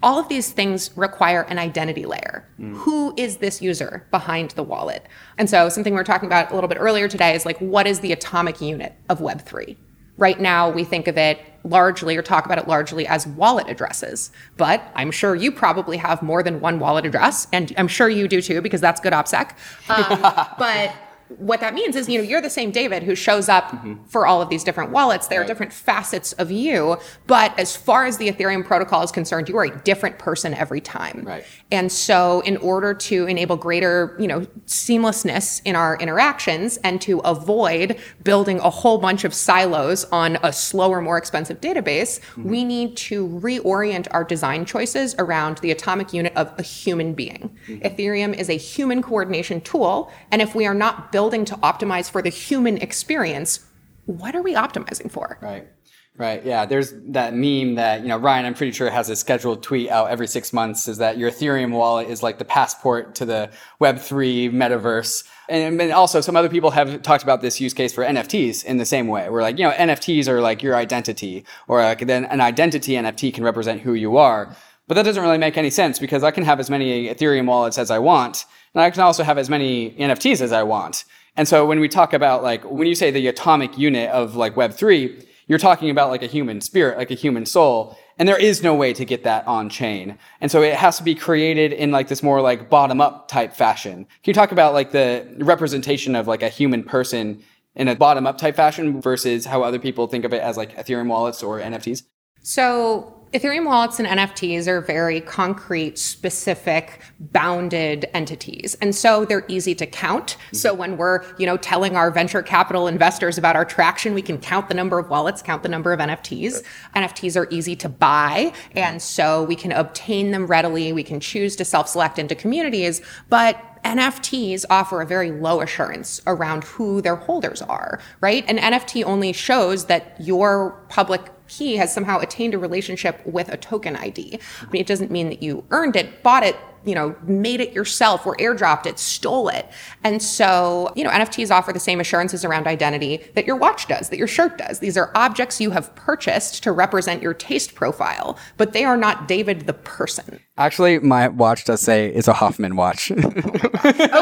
all 0.03 0.19
of 0.19 0.29
these 0.29 0.53
things 0.53 0.91
require 0.97 1.43
an 1.43 1.59
identity 1.59 2.07
layer. 2.07 2.49
Mm. 2.59 2.75
Who 2.77 3.15
is 3.17 3.39
this 3.39 3.61
user 3.61 4.07
behind 4.11 4.53
the 4.53 4.63
wallet? 4.63 5.07
And 5.37 5.49
so, 5.49 5.69
something 5.69 5.95
we 5.95 6.01
are 6.01 6.05
talking 6.05 6.27
about 6.27 6.51
a 6.51 6.55
little 6.55 6.69
bit 6.69 6.79
earlier 6.81 7.09
today 7.09 7.35
is 7.35 7.45
like, 7.45 7.59
what 7.59 7.87
is 7.87 8.01
the 8.01 8.13
atomic 8.13 8.61
unit 8.61 8.95
of 9.09 9.19
Web3? 9.21 9.77
Right 10.17 10.41
now, 10.41 10.69
we 10.71 10.85
think 10.85 11.09
of 11.09 11.17
it 11.17 11.41
largely 11.65 12.17
or 12.17 12.23
talk 12.23 12.45
about 12.47 12.59
it 12.59 12.69
largely 12.69 13.07
as 13.07 13.27
wallet 13.27 13.69
addresses. 13.69 14.31
But 14.57 14.83
I'm 14.95 15.11
sure 15.11 15.35
you 15.35 15.53
probably 15.53 15.97
have 15.97 16.23
more 16.23 16.43
than 16.43 16.61
one 16.61 16.79
wallet 16.79 17.07
address, 17.07 17.47
and 17.53 17.73
I'm 17.77 17.89
sure 17.89 18.09
you 18.09 18.29
do 18.29 18.43
too, 18.43 18.61
because 18.61 18.81
that's 18.81 19.01
good 19.01 19.13
OPSEC. 19.13 19.53
Um, 19.89 20.21
but 20.59 20.95
what 21.39 21.61
that 21.61 21.75
means 21.75 21.95
is, 21.95 22.09
you 22.09 22.19
know, 22.19 22.25
you're 22.25 22.41
the 22.41 22.51
same 22.51 22.71
David 22.71 23.03
who 23.03 23.15
shows 23.15 23.49
up 23.49 23.69
mm-hmm. 23.71 24.03
for 24.05 24.27
all 24.27 24.43
of 24.43 24.49
these 24.49 24.65
different 24.65 24.91
wallets. 24.91 25.29
There 25.29 25.41
right. 25.41 25.45
are 25.45 25.49
different 25.49 25.73
facets 25.73 26.33
of 26.35 26.51
you, 26.51 26.99
but 27.27 27.57
as 27.59 27.77
far 27.77 28.05
as 28.05 28.19
the 28.19 28.29
Ethereum 28.29 28.65
protocol 28.65 29.03
is 29.03 29.13
concerned, 29.13 29.49
you 29.49 29.57
are 29.57 29.65
a 29.65 29.79
different 29.83 30.19
person 30.19 30.55
every 30.55 30.81
time. 30.81 31.23
Right. 31.25 31.45
And 31.71 31.91
so, 31.93 32.41
in 32.41 32.57
order 32.59 32.95
to 32.95 33.27
enable 33.27 33.57
greater, 33.57 34.17
you 34.19 34.27
know, 34.27 34.41
seamlessness 34.67 35.63
in 35.65 35.77
our 35.77 35.97
interactions 35.99 36.79
and 36.79 37.01
to 37.03 37.21
avoid 37.21 37.99
building 38.25 38.59
a 38.61 38.71
whole 38.71 38.99
bunch 38.99 39.25
of 39.25 39.33
silos 39.33 40.05
on 40.07 40.37
a 40.43 40.53
slower, 40.53 41.01
more 41.01 41.17
expensive 41.17 41.61
database, 41.61 42.19
mm-hmm. 42.21 42.49
we 42.49 42.65
need 42.65 42.97
to 42.97 43.29
reorient 43.29 44.09
our 44.11 44.25
design 44.25 44.65
choices 44.65 45.15
around 45.19 45.59
the 45.59 45.71
atomic 45.71 46.13
unit 46.13 46.33
of 46.35 46.53
a 46.59 46.63
human 46.63 47.15
being. 47.15 47.57
Mm-hmm. 47.69 47.87
Ethereum 47.87 48.35
is 48.37 48.49
a 48.49 48.57
human 48.57 49.01
coordination 49.01 49.61
tool, 49.61 50.11
and 50.33 50.43
if 50.43 50.55
we 50.57 50.67
are 50.67 50.75
not 50.75 51.13
building 51.13 51.20
building 51.21 51.45
to 51.45 51.55
optimize 51.57 52.11
for 52.11 52.23
the 52.23 52.31
human 52.31 52.79
experience, 52.79 53.61
what 54.07 54.35
are 54.35 54.41
we 54.41 54.55
optimizing 54.55 55.11
for? 55.11 55.37
Right. 55.43 55.69
Right. 56.17 56.43
Yeah. 56.47 56.65
There's 56.65 56.95
that 57.09 57.35
meme 57.35 57.75
that, 57.75 58.01
you 58.01 58.09
know, 58.09 58.17
Ryan, 58.17 58.47
I'm 58.47 58.55
pretty 58.55 58.73
sure 58.73 58.89
has 58.89 59.11
a 59.11 59.17
scheduled 59.17 59.63
tweet 59.63 59.91
out 59.91 60.09
every 60.09 60.27
six 60.27 60.51
months 60.55 60.89
is 60.89 60.97
that 60.97 61.19
your 61.19 61.31
Ethereum 61.31 61.73
wallet 61.73 62.09
is 62.09 62.23
like 62.23 62.39
the 62.39 62.47
passport 62.47 63.15
to 63.17 63.27
the 63.27 63.51
Web3 63.83 64.51
metaverse. 64.51 65.25
And, 65.51 65.79
and 65.79 65.93
also 65.93 66.23
some 66.23 66.37
other 66.37 66.49
people 66.49 66.71
have 66.71 67.03
talked 67.03 67.23
about 67.23 67.43
this 67.43 67.61
use 67.61 67.75
case 67.75 67.93
for 67.93 68.03
NFTs 68.03 68.65
in 68.65 68.79
the 68.79 68.87
same 68.87 69.07
way. 69.07 69.29
Where 69.29 69.43
like, 69.43 69.59
you 69.59 69.65
know, 69.65 69.73
NFTs 69.73 70.27
are 70.27 70.41
like 70.41 70.63
your 70.63 70.75
identity 70.75 71.45
or 71.69 71.83
like 71.83 72.07
then 72.07 72.25
an 72.25 72.41
identity 72.41 72.93
NFT 72.95 73.35
can 73.35 73.45
represent 73.45 73.83
who 73.83 73.93
you 73.93 74.17
are. 74.17 74.57
But 74.89 74.95
that 74.95 75.05
doesn't 75.05 75.23
really 75.23 75.39
make 75.39 75.59
any 75.59 75.71
sense 75.71 75.99
because 75.99 76.25
I 76.25 76.31
can 76.31 76.45
have 76.45 76.61
as 76.61 76.71
many 76.71 77.09
Ethereum 77.09 77.47
wallets 77.47 77.77
as 77.77 77.91
I 77.91 77.99
want 77.99 78.47
and 78.75 78.83
I 78.83 78.91
can 78.91 79.03
also 79.03 79.23
have 79.23 79.39
as 79.39 79.51
many 79.51 79.93
NFTs 79.93 80.41
as 80.41 80.53
I 80.53 80.63
want. 80.63 81.05
And 81.37 81.47
so 81.49 81.67
when 81.67 81.81
we 81.81 81.89
talk 81.89 82.13
about 82.13 82.43
like, 82.43 82.65
when 82.65 82.87
you 82.87 82.95
say 82.95 83.11
the 83.11 83.27
atomic 83.29 83.79
unit 83.79 84.11
of 84.11 84.37
like 84.37 84.55
Web3, 84.55 85.27
you're 85.47 85.59
talking 85.59 85.91
about 85.91 86.11
like 86.11 86.23
a 86.23 86.27
human 86.27 86.61
spirit, 86.61 86.97
like 86.97 87.11
a 87.11 87.15
human 87.15 87.47
soul. 87.47 87.99
And 88.19 88.29
there 88.29 88.39
is 88.39 88.63
no 88.63 88.75
way 88.75 88.93
to 88.93 89.05
get 89.05 89.25
that 89.25 89.47
on 89.47 89.69
chain. 89.69 90.19
And 90.41 90.51
so 90.51 90.63
it 90.63 90.75
has 90.75 90.99
to 90.99 91.03
be 91.03 91.15
created 91.15 91.73
in 91.73 91.91
like 91.91 92.09
this 92.09 92.23
more 92.23 92.41
like 92.41 92.69
bottom 92.69 93.01
up 93.01 93.29
type 93.29 93.55
fashion. 93.55 94.05
Can 94.05 94.31
you 94.31 94.35
talk 94.35 94.53
about 94.53 94.75
like 94.75 94.93
the 94.93 95.27
representation 95.39 96.15
of 96.15 96.29
like 96.29 96.43
a 96.43 96.49
human 96.49 96.85
person 96.85 97.43
in 97.75 97.89
a 97.89 97.97
bottom 97.97 98.27
up 98.27 98.39
type 98.39 98.57
fashion 98.57 99.01
versus 99.01 99.47
how 99.47 99.63
other 99.63 99.79
people 99.79 100.07
think 100.07 100.25
of 100.25 100.33
it 100.33 100.43
as 100.43 100.57
like 100.57 100.77
Ethereum 100.77 101.09
wallets 101.09 101.43
or 101.43 101.61
NFTs? 101.61 102.03
So 102.43 103.20
Ethereum 103.33 103.65
wallets 103.65 104.01
and 104.01 104.09
NFTs 104.09 104.67
are 104.67 104.81
very 104.81 105.21
concrete, 105.21 105.97
specific, 105.99 107.01
bounded 107.21 108.09
entities. 108.13 108.77
And 108.81 108.93
so 108.93 109.25
they're 109.25 109.45
easy 109.47 109.73
to 109.77 109.87
count. 109.87 110.37
Mm-hmm. 110.37 110.57
So 110.57 110.75
when 110.75 110.97
we're, 110.97 111.25
you 111.39 111.47
know, 111.47 111.57
telling 111.57 111.95
our 111.95 112.11
venture 112.11 112.43
capital 112.43 112.89
investors 112.89 113.39
about 113.39 113.55
our 113.55 113.65
traction, 113.65 114.15
we 114.15 114.23
can 114.23 114.37
count 114.37 114.69
the 114.69 114.75
number 114.75 114.99
of 114.99 115.11
wallets, 115.11 115.43
count 115.43 115.63
the 115.63 115.69
number 115.69 115.93
of 115.93 116.01
NFTs. 116.01 116.65
NFTs 116.97 117.37
are 117.37 117.47
easy 117.51 117.77
to 117.77 117.89
buy. 117.89 118.53
And 118.73 119.01
so 119.01 119.45
we 119.45 119.55
can 119.55 119.71
obtain 119.71 120.33
them 120.33 120.49
readily. 120.49 120.93
We 120.93 121.05
can 121.05 121.21
choose 121.21 121.55
to 121.57 121.65
self-select 121.65 122.19
into 122.19 122.35
communities, 122.35 123.01
but 123.29 123.65
NFTs 123.85 124.65
offer 124.69 125.01
a 125.01 125.07
very 125.07 125.31
low 125.31 125.61
assurance 125.61 126.21
around 126.27 126.65
who 126.65 127.01
their 127.01 127.17
holders 127.17 127.63
are, 127.63 128.01
right? 128.21 128.45
An 128.49 128.59
NFT 128.59 129.05
only 129.05 129.33
shows 129.33 129.87
that 129.87 130.17
your 130.19 130.85
public 130.89 131.31
he 131.51 131.77
has 131.77 131.93
somehow 131.93 132.21
attained 132.21 132.55
a 132.55 132.59
relationship 132.59 133.21
with 133.27 133.49
a 133.49 133.57
token 133.57 133.97
ID. 133.97 134.39
I 134.63 134.71
mean, 134.71 134.81
it 134.81 134.87
doesn't 134.87 135.11
mean 135.11 135.29
that 135.31 135.43
you 135.43 135.65
earned 135.71 135.97
it, 135.97 136.23
bought 136.23 136.45
it, 136.45 136.57
you 136.85 136.95
know, 136.95 137.15
made 137.23 137.61
it 137.61 137.73
yourself 137.73 138.25
or 138.25 138.37
airdropped 138.37 138.87
it, 138.87 138.99
stole 138.99 139.49
it. 139.49 139.69
And 140.03 140.23
so, 140.23 140.93
you 140.97 141.05
know, 141.05 141.11
NFTs 141.11 141.51
offer 141.51 141.73
the 141.73 141.81
same 141.81 142.01
assurances 142.01 142.45
around 142.45 142.67
identity 142.67 143.21
that 143.35 143.47
your 143.47 143.57
watch 143.57 143.87
does, 143.87 144.09
that 144.09 144.17
your 144.17 144.27
shirt 144.27 144.57
does. 144.57 144.79
These 144.79 144.97
are 144.97 145.11
objects 145.15 145.61
you 145.61 145.71
have 145.73 145.95
purchased 145.95 146.63
to 146.63 146.73
represent 146.73 147.21
your 147.23 147.35
taste 147.35 147.75
profile, 147.75 148.39
but 148.57 148.73
they 148.73 148.85
are 148.85 148.97
not 148.97 149.29
David 149.29 149.67
the 149.67 149.75
person. 149.75 150.41
Actually, 150.57 150.99
my 151.01 151.29
watch 151.29 151.65
does 151.65 151.81
say 151.81 152.09
it's 152.09 152.29
a 152.29 152.33
Hoffman 152.35 152.77
watch. 152.77 153.11
Oh 153.13 153.33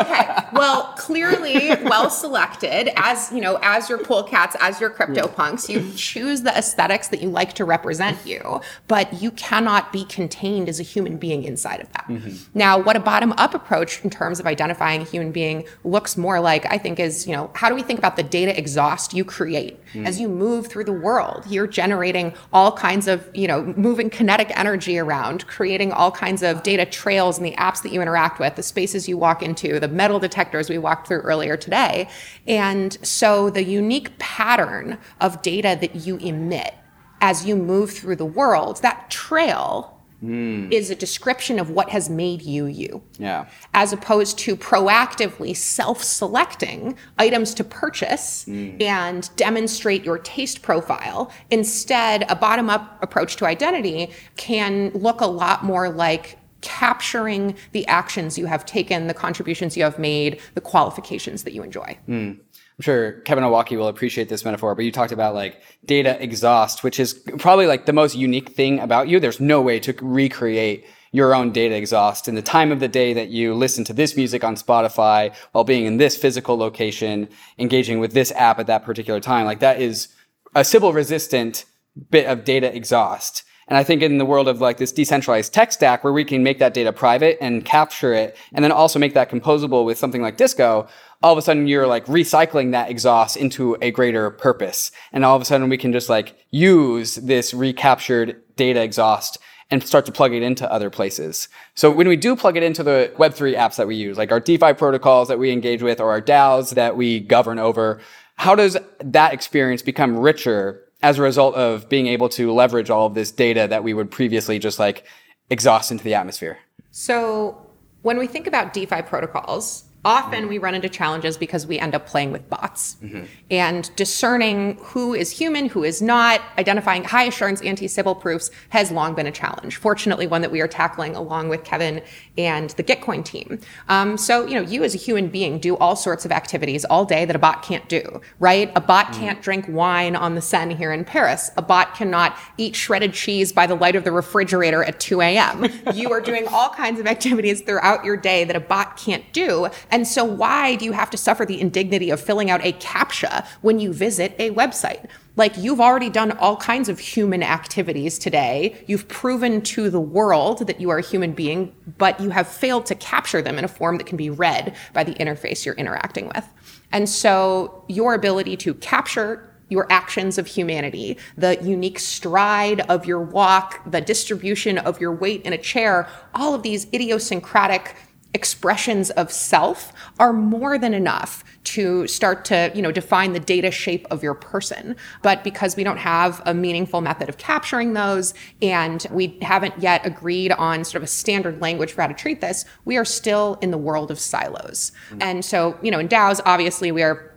okay. 0.00 0.28
Well, 0.52 0.87
clearly 1.08 1.70
well 1.84 2.10
selected 2.10 2.92
as, 2.94 3.32
you 3.32 3.40
know, 3.40 3.58
as 3.62 3.88
your 3.88 3.98
Cool 3.98 4.22
Cats, 4.22 4.54
as 4.60 4.78
your 4.78 4.90
crypto 4.90 5.26
punks, 5.26 5.66
you 5.66 5.90
choose 5.96 6.42
the 6.42 6.54
aesthetics 6.54 7.08
that 7.08 7.22
you 7.22 7.30
like 7.30 7.54
to 7.54 7.64
represent 7.64 8.18
you, 8.26 8.60
but 8.88 9.22
you 9.22 9.30
cannot 9.30 9.90
be 9.90 10.04
contained 10.04 10.68
as 10.68 10.78
a 10.78 10.82
human 10.82 11.16
being 11.16 11.44
inside 11.44 11.80
of 11.80 11.90
that. 11.94 12.04
Mm-hmm. 12.08 12.36
Now, 12.52 12.78
what 12.78 12.94
a 12.94 13.00
bottom 13.00 13.32
up 13.32 13.54
approach 13.54 14.04
in 14.04 14.10
terms 14.10 14.38
of 14.38 14.46
identifying 14.46 15.00
a 15.00 15.04
human 15.04 15.32
being 15.32 15.64
looks 15.82 16.18
more 16.18 16.40
like, 16.40 16.70
I 16.70 16.76
think, 16.76 17.00
is, 17.00 17.26
you 17.26 17.34
know, 17.34 17.50
how 17.54 17.70
do 17.70 17.74
we 17.74 17.82
think 17.82 17.98
about 17.98 18.16
the 18.16 18.22
data 18.22 18.56
exhaust 18.58 19.14
you 19.14 19.24
create 19.24 19.82
mm. 19.94 20.06
as 20.06 20.20
you 20.20 20.28
move 20.28 20.66
through 20.66 20.84
the 20.84 20.92
world? 20.92 21.44
You're 21.48 21.66
generating 21.66 22.34
all 22.52 22.70
kinds 22.70 23.08
of, 23.08 23.26
you 23.32 23.48
know, 23.48 23.62
moving 23.78 24.10
kinetic 24.10 24.52
energy 24.58 24.98
around, 24.98 25.46
creating 25.46 25.90
all 25.90 26.10
kinds 26.10 26.42
of 26.42 26.62
data 26.62 26.84
trails 26.84 27.38
in 27.38 27.44
the 27.44 27.56
apps 27.56 27.82
that 27.82 27.92
you 27.92 28.02
interact 28.02 28.38
with, 28.38 28.56
the 28.56 28.62
spaces 28.62 29.08
you 29.08 29.16
walk 29.16 29.42
into, 29.42 29.80
the 29.80 29.88
metal 29.88 30.18
detectors 30.18 30.68
we 30.68 30.76
walked 30.98 31.08
through 31.08 31.20
earlier 31.20 31.56
today. 31.56 32.08
And 32.46 32.98
so 33.06 33.50
the 33.50 33.62
unique 33.62 34.18
pattern 34.18 34.98
of 35.20 35.42
data 35.42 35.78
that 35.80 35.94
you 35.94 36.16
emit 36.16 36.74
as 37.20 37.46
you 37.46 37.56
move 37.56 37.90
through 37.90 38.16
the 38.16 38.24
world, 38.24 38.80
that 38.82 39.10
trail 39.10 40.00
mm. 40.22 40.72
is 40.72 40.90
a 40.90 40.94
description 40.94 41.58
of 41.58 41.70
what 41.70 41.90
has 41.90 42.08
made 42.08 42.42
you 42.42 42.66
you. 42.66 43.02
Yeah. 43.18 43.46
As 43.74 43.92
opposed 43.92 44.38
to 44.40 44.56
proactively 44.56 45.56
self 45.56 46.02
selecting 46.02 46.96
items 47.18 47.54
to 47.54 47.64
purchase 47.64 48.44
mm. 48.44 48.80
and 48.80 49.28
demonstrate 49.36 50.04
your 50.04 50.18
taste 50.18 50.62
profile. 50.62 51.32
Instead, 51.50 52.24
a 52.28 52.36
bottom 52.36 52.70
up 52.70 53.02
approach 53.02 53.36
to 53.36 53.46
identity 53.46 54.10
can 54.36 54.90
look 54.90 55.20
a 55.20 55.26
lot 55.26 55.64
more 55.64 55.88
like 55.90 56.38
capturing 56.60 57.54
the 57.72 57.86
actions 57.86 58.38
you 58.38 58.46
have 58.46 58.64
taken, 58.66 59.06
the 59.06 59.14
contributions 59.14 59.76
you 59.76 59.82
have 59.82 59.98
made, 59.98 60.40
the 60.54 60.60
qualifications 60.60 61.44
that 61.44 61.52
you 61.52 61.62
enjoy. 61.62 61.96
Mm. 62.08 62.38
I'm 62.78 62.82
sure 62.82 63.12
Kevin 63.22 63.42
Owocki 63.42 63.76
will 63.76 63.88
appreciate 63.88 64.28
this 64.28 64.44
metaphor, 64.44 64.74
but 64.74 64.84
you 64.84 64.92
talked 64.92 65.12
about 65.12 65.34
like 65.34 65.60
data 65.84 66.20
exhaust, 66.22 66.84
which 66.84 67.00
is 67.00 67.14
probably 67.38 67.66
like 67.66 67.86
the 67.86 67.92
most 67.92 68.14
unique 68.14 68.50
thing 68.50 68.78
about 68.78 69.08
you. 69.08 69.18
There's 69.18 69.40
no 69.40 69.60
way 69.60 69.80
to 69.80 69.94
recreate 70.00 70.86
your 71.10 71.34
own 71.34 71.52
data 71.52 71.74
exhaust 71.74 72.28
in 72.28 72.34
the 72.34 72.42
time 72.42 72.70
of 72.70 72.80
the 72.80 72.88
day 72.88 73.12
that 73.14 73.28
you 73.28 73.54
listen 73.54 73.82
to 73.82 73.92
this 73.92 74.16
music 74.16 74.44
on 74.44 74.54
Spotify 74.54 75.34
while 75.52 75.64
being 75.64 75.86
in 75.86 75.96
this 75.96 76.16
physical 76.16 76.56
location, 76.56 77.28
engaging 77.58 77.98
with 77.98 78.12
this 78.12 78.30
app 78.32 78.58
at 78.58 78.66
that 78.66 78.84
particular 78.84 79.18
time. 79.18 79.46
Like 79.46 79.60
that 79.60 79.80
is 79.80 80.08
a 80.54 80.64
Sybil 80.64 80.92
resistant 80.92 81.64
bit 82.10 82.26
of 82.26 82.44
data 82.44 82.74
exhaust. 82.74 83.42
And 83.68 83.76
I 83.76 83.84
think 83.84 84.02
in 84.02 84.18
the 84.18 84.24
world 84.24 84.48
of 84.48 84.60
like 84.60 84.78
this 84.78 84.92
decentralized 84.92 85.52
tech 85.52 85.72
stack 85.72 86.02
where 86.02 86.12
we 86.12 86.24
can 86.24 86.42
make 86.42 86.58
that 86.58 86.74
data 86.74 86.92
private 86.92 87.36
and 87.40 87.64
capture 87.64 88.14
it 88.14 88.36
and 88.52 88.64
then 88.64 88.72
also 88.72 88.98
make 88.98 89.14
that 89.14 89.30
composable 89.30 89.84
with 89.84 89.98
something 89.98 90.22
like 90.22 90.38
Disco, 90.38 90.88
all 91.22 91.32
of 91.32 91.38
a 91.38 91.42
sudden 91.42 91.68
you're 91.68 91.86
like 91.86 92.06
recycling 92.06 92.72
that 92.72 92.90
exhaust 92.90 93.36
into 93.36 93.76
a 93.82 93.90
greater 93.90 94.30
purpose. 94.30 94.90
And 95.12 95.24
all 95.24 95.36
of 95.36 95.42
a 95.42 95.44
sudden 95.44 95.68
we 95.68 95.76
can 95.76 95.92
just 95.92 96.08
like 96.08 96.34
use 96.50 97.16
this 97.16 97.52
recaptured 97.52 98.40
data 98.56 98.82
exhaust 98.82 99.38
and 99.70 99.82
start 99.82 100.06
to 100.06 100.12
plug 100.12 100.32
it 100.32 100.42
into 100.42 100.70
other 100.72 100.88
places. 100.88 101.48
So 101.74 101.90
when 101.90 102.08
we 102.08 102.16
do 102.16 102.34
plug 102.34 102.56
it 102.56 102.62
into 102.62 102.82
the 102.82 103.12
Web3 103.18 103.54
apps 103.54 103.76
that 103.76 103.86
we 103.86 103.96
use, 103.96 104.16
like 104.16 104.32
our 104.32 104.40
DeFi 104.40 104.72
protocols 104.72 105.28
that 105.28 105.38
we 105.38 105.52
engage 105.52 105.82
with 105.82 106.00
or 106.00 106.10
our 106.10 106.22
DAOs 106.22 106.74
that 106.74 106.96
we 106.96 107.20
govern 107.20 107.58
over, 107.58 108.00
how 108.36 108.54
does 108.54 108.78
that 109.00 109.34
experience 109.34 109.82
become 109.82 110.16
richer 110.16 110.87
as 111.02 111.18
a 111.18 111.22
result 111.22 111.54
of 111.54 111.88
being 111.88 112.06
able 112.06 112.28
to 112.30 112.52
leverage 112.52 112.90
all 112.90 113.06
of 113.06 113.14
this 113.14 113.30
data 113.30 113.66
that 113.68 113.84
we 113.84 113.94
would 113.94 114.10
previously 114.10 114.58
just 114.58 114.78
like 114.78 115.04
exhaust 115.50 115.90
into 115.90 116.04
the 116.04 116.14
atmosphere? 116.14 116.58
So 116.90 117.64
When 118.02 118.18
we 118.18 118.26
think 118.26 118.46
about 118.46 118.72
DeFi 118.72 119.02
protocols, 119.02 119.84
often 120.08 120.48
we 120.48 120.56
run 120.56 120.74
into 120.74 120.88
challenges 120.88 121.36
because 121.36 121.66
we 121.66 121.78
end 121.78 121.94
up 121.94 122.06
playing 122.06 122.32
with 122.32 122.48
bots 122.48 122.96
mm-hmm. 123.02 123.24
and 123.50 123.94
discerning 123.94 124.78
who 124.80 125.12
is 125.12 125.30
human 125.30 125.66
who 125.66 125.84
is 125.84 126.00
not 126.00 126.40
identifying 126.56 127.04
high 127.04 127.24
assurance 127.24 127.60
anti-sybil 127.60 128.14
proofs 128.14 128.50
has 128.70 128.90
long 128.90 129.14
been 129.14 129.26
a 129.26 129.30
challenge 129.30 129.76
fortunately 129.76 130.26
one 130.26 130.40
that 130.40 130.50
we 130.50 130.62
are 130.62 130.66
tackling 130.66 131.14
along 131.14 131.50
with 131.50 131.62
kevin 131.62 132.02
and 132.38 132.70
the 132.70 132.82
gitcoin 132.82 133.22
team 133.22 133.58
um, 133.90 134.16
so 134.16 134.46
you 134.46 134.54
know 134.54 134.62
you 134.62 134.82
as 134.82 134.94
a 134.94 134.98
human 134.98 135.28
being 135.28 135.58
do 135.58 135.76
all 135.76 135.94
sorts 135.94 136.24
of 136.24 136.32
activities 136.32 136.86
all 136.86 137.04
day 137.04 137.26
that 137.26 137.36
a 137.36 137.38
bot 137.38 137.62
can't 137.62 137.86
do 137.90 138.18
right 138.38 138.72
a 138.74 138.80
bot 138.80 139.08
mm-hmm. 139.08 139.20
can't 139.20 139.42
drink 139.42 139.66
wine 139.68 140.16
on 140.16 140.34
the 140.34 140.40
seine 140.40 140.74
here 140.74 140.90
in 140.90 141.04
paris 141.04 141.50
a 141.58 141.62
bot 141.62 141.94
cannot 141.94 142.34
eat 142.56 142.74
shredded 142.74 143.12
cheese 143.12 143.52
by 143.52 143.66
the 143.66 143.74
light 143.74 143.94
of 143.94 144.04
the 144.04 144.12
refrigerator 144.12 144.82
at 144.82 144.98
2 145.00 145.20
a.m 145.20 145.66
you 145.92 146.10
are 146.10 146.20
doing 146.22 146.48
all 146.48 146.70
kinds 146.70 146.98
of 146.98 147.06
activities 147.06 147.60
throughout 147.60 148.02
your 148.06 148.16
day 148.16 148.44
that 148.44 148.56
a 148.56 148.60
bot 148.60 148.96
can't 148.96 149.30
do 149.34 149.68
and 149.90 149.97
so, 150.06 150.24
why 150.24 150.74
do 150.76 150.84
you 150.84 150.92
have 150.92 151.10
to 151.10 151.16
suffer 151.16 151.44
the 151.44 151.60
indignity 151.60 152.10
of 152.10 152.20
filling 152.20 152.50
out 152.50 152.64
a 152.64 152.72
CAPTCHA 152.72 153.46
when 153.62 153.78
you 153.78 153.92
visit 153.92 154.34
a 154.38 154.50
website? 154.50 155.08
Like, 155.36 155.56
you've 155.56 155.80
already 155.80 156.10
done 156.10 156.32
all 156.32 156.56
kinds 156.56 156.88
of 156.88 156.98
human 156.98 157.42
activities 157.42 158.18
today. 158.18 158.84
You've 158.86 159.08
proven 159.08 159.62
to 159.62 159.88
the 159.88 160.00
world 160.00 160.66
that 160.66 160.80
you 160.80 160.90
are 160.90 160.98
a 160.98 161.02
human 161.02 161.32
being, 161.32 161.74
but 161.96 162.20
you 162.20 162.30
have 162.30 162.48
failed 162.48 162.86
to 162.86 162.94
capture 162.94 163.40
them 163.40 163.58
in 163.58 163.64
a 163.64 163.68
form 163.68 163.98
that 163.98 164.06
can 164.06 164.16
be 164.16 164.30
read 164.30 164.74
by 164.92 165.04
the 165.04 165.14
interface 165.14 165.64
you're 165.64 165.76
interacting 165.76 166.26
with. 166.34 166.46
And 166.92 167.08
so, 167.08 167.84
your 167.88 168.14
ability 168.14 168.56
to 168.58 168.74
capture 168.74 169.48
your 169.68 169.86
actions 169.90 170.38
of 170.38 170.46
humanity, 170.46 171.18
the 171.36 171.62
unique 171.62 171.98
stride 171.98 172.80
of 172.82 173.06
your 173.06 173.20
walk, 173.20 173.80
the 173.90 174.00
distribution 174.00 174.78
of 174.78 175.00
your 175.00 175.12
weight 175.12 175.42
in 175.42 175.52
a 175.52 175.58
chair, 175.58 176.08
all 176.34 176.54
of 176.54 176.62
these 176.62 176.86
idiosyncratic 176.92 177.94
expressions 178.34 179.10
of 179.10 179.32
self 179.32 179.92
are 180.18 180.32
more 180.32 180.78
than 180.78 180.92
enough 180.92 181.44
to 181.64 182.06
start 182.06 182.44
to 182.44 182.70
you 182.74 182.82
know 182.82 182.92
define 182.92 183.32
the 183.32 183.40
data 183.40 183.70
shape 183.70 184.06
of 184.10 184.22
your 184.22 184.34
person 184.34 184.94
but 185.22 185.42
because 185.42 185.76
we 185.76 185.84
don't 185.84 185.96
have 185.96 186.42
a 186.44 186.52
meaningful 186.52 187.00
method 187.00 187.28
of 187.28 187.38
capturing 187.38 187.94
those 187.94 188.34
and 188.60 189.06
we 189.10 189.38
haven't 189.40 189.74
yet 189.78 190.04
agreed 190.04 190.52
on 190.52 190.84
sort 190.84 190.96
of 190.96 191.02
a 191.02 191.06
standard 191.06 191.60
language 191.62 191.92
for 191.92 192.02
how 192.02 192.06
to 192.06 192.14
treat 192.14 192.40
this 192.42 192.66
we 192.84 192.98
are 192.98 193.04
still 193.04 193.58
in 193.62 193.70
the 193.70 193.78
world 193.78 194.10
of 194.10 194.18
silos 194.18 194.92
mm-hmm. 195.08 195.22
and 195.22 195.44
so 195.44 195.78
you 195.82 195.90
know 195.90 195.98
in 195.98 196.08
DAOs 196.08 196.40
obviously 196.44 196.92
we 196.92 197.02
are 197.02 197.27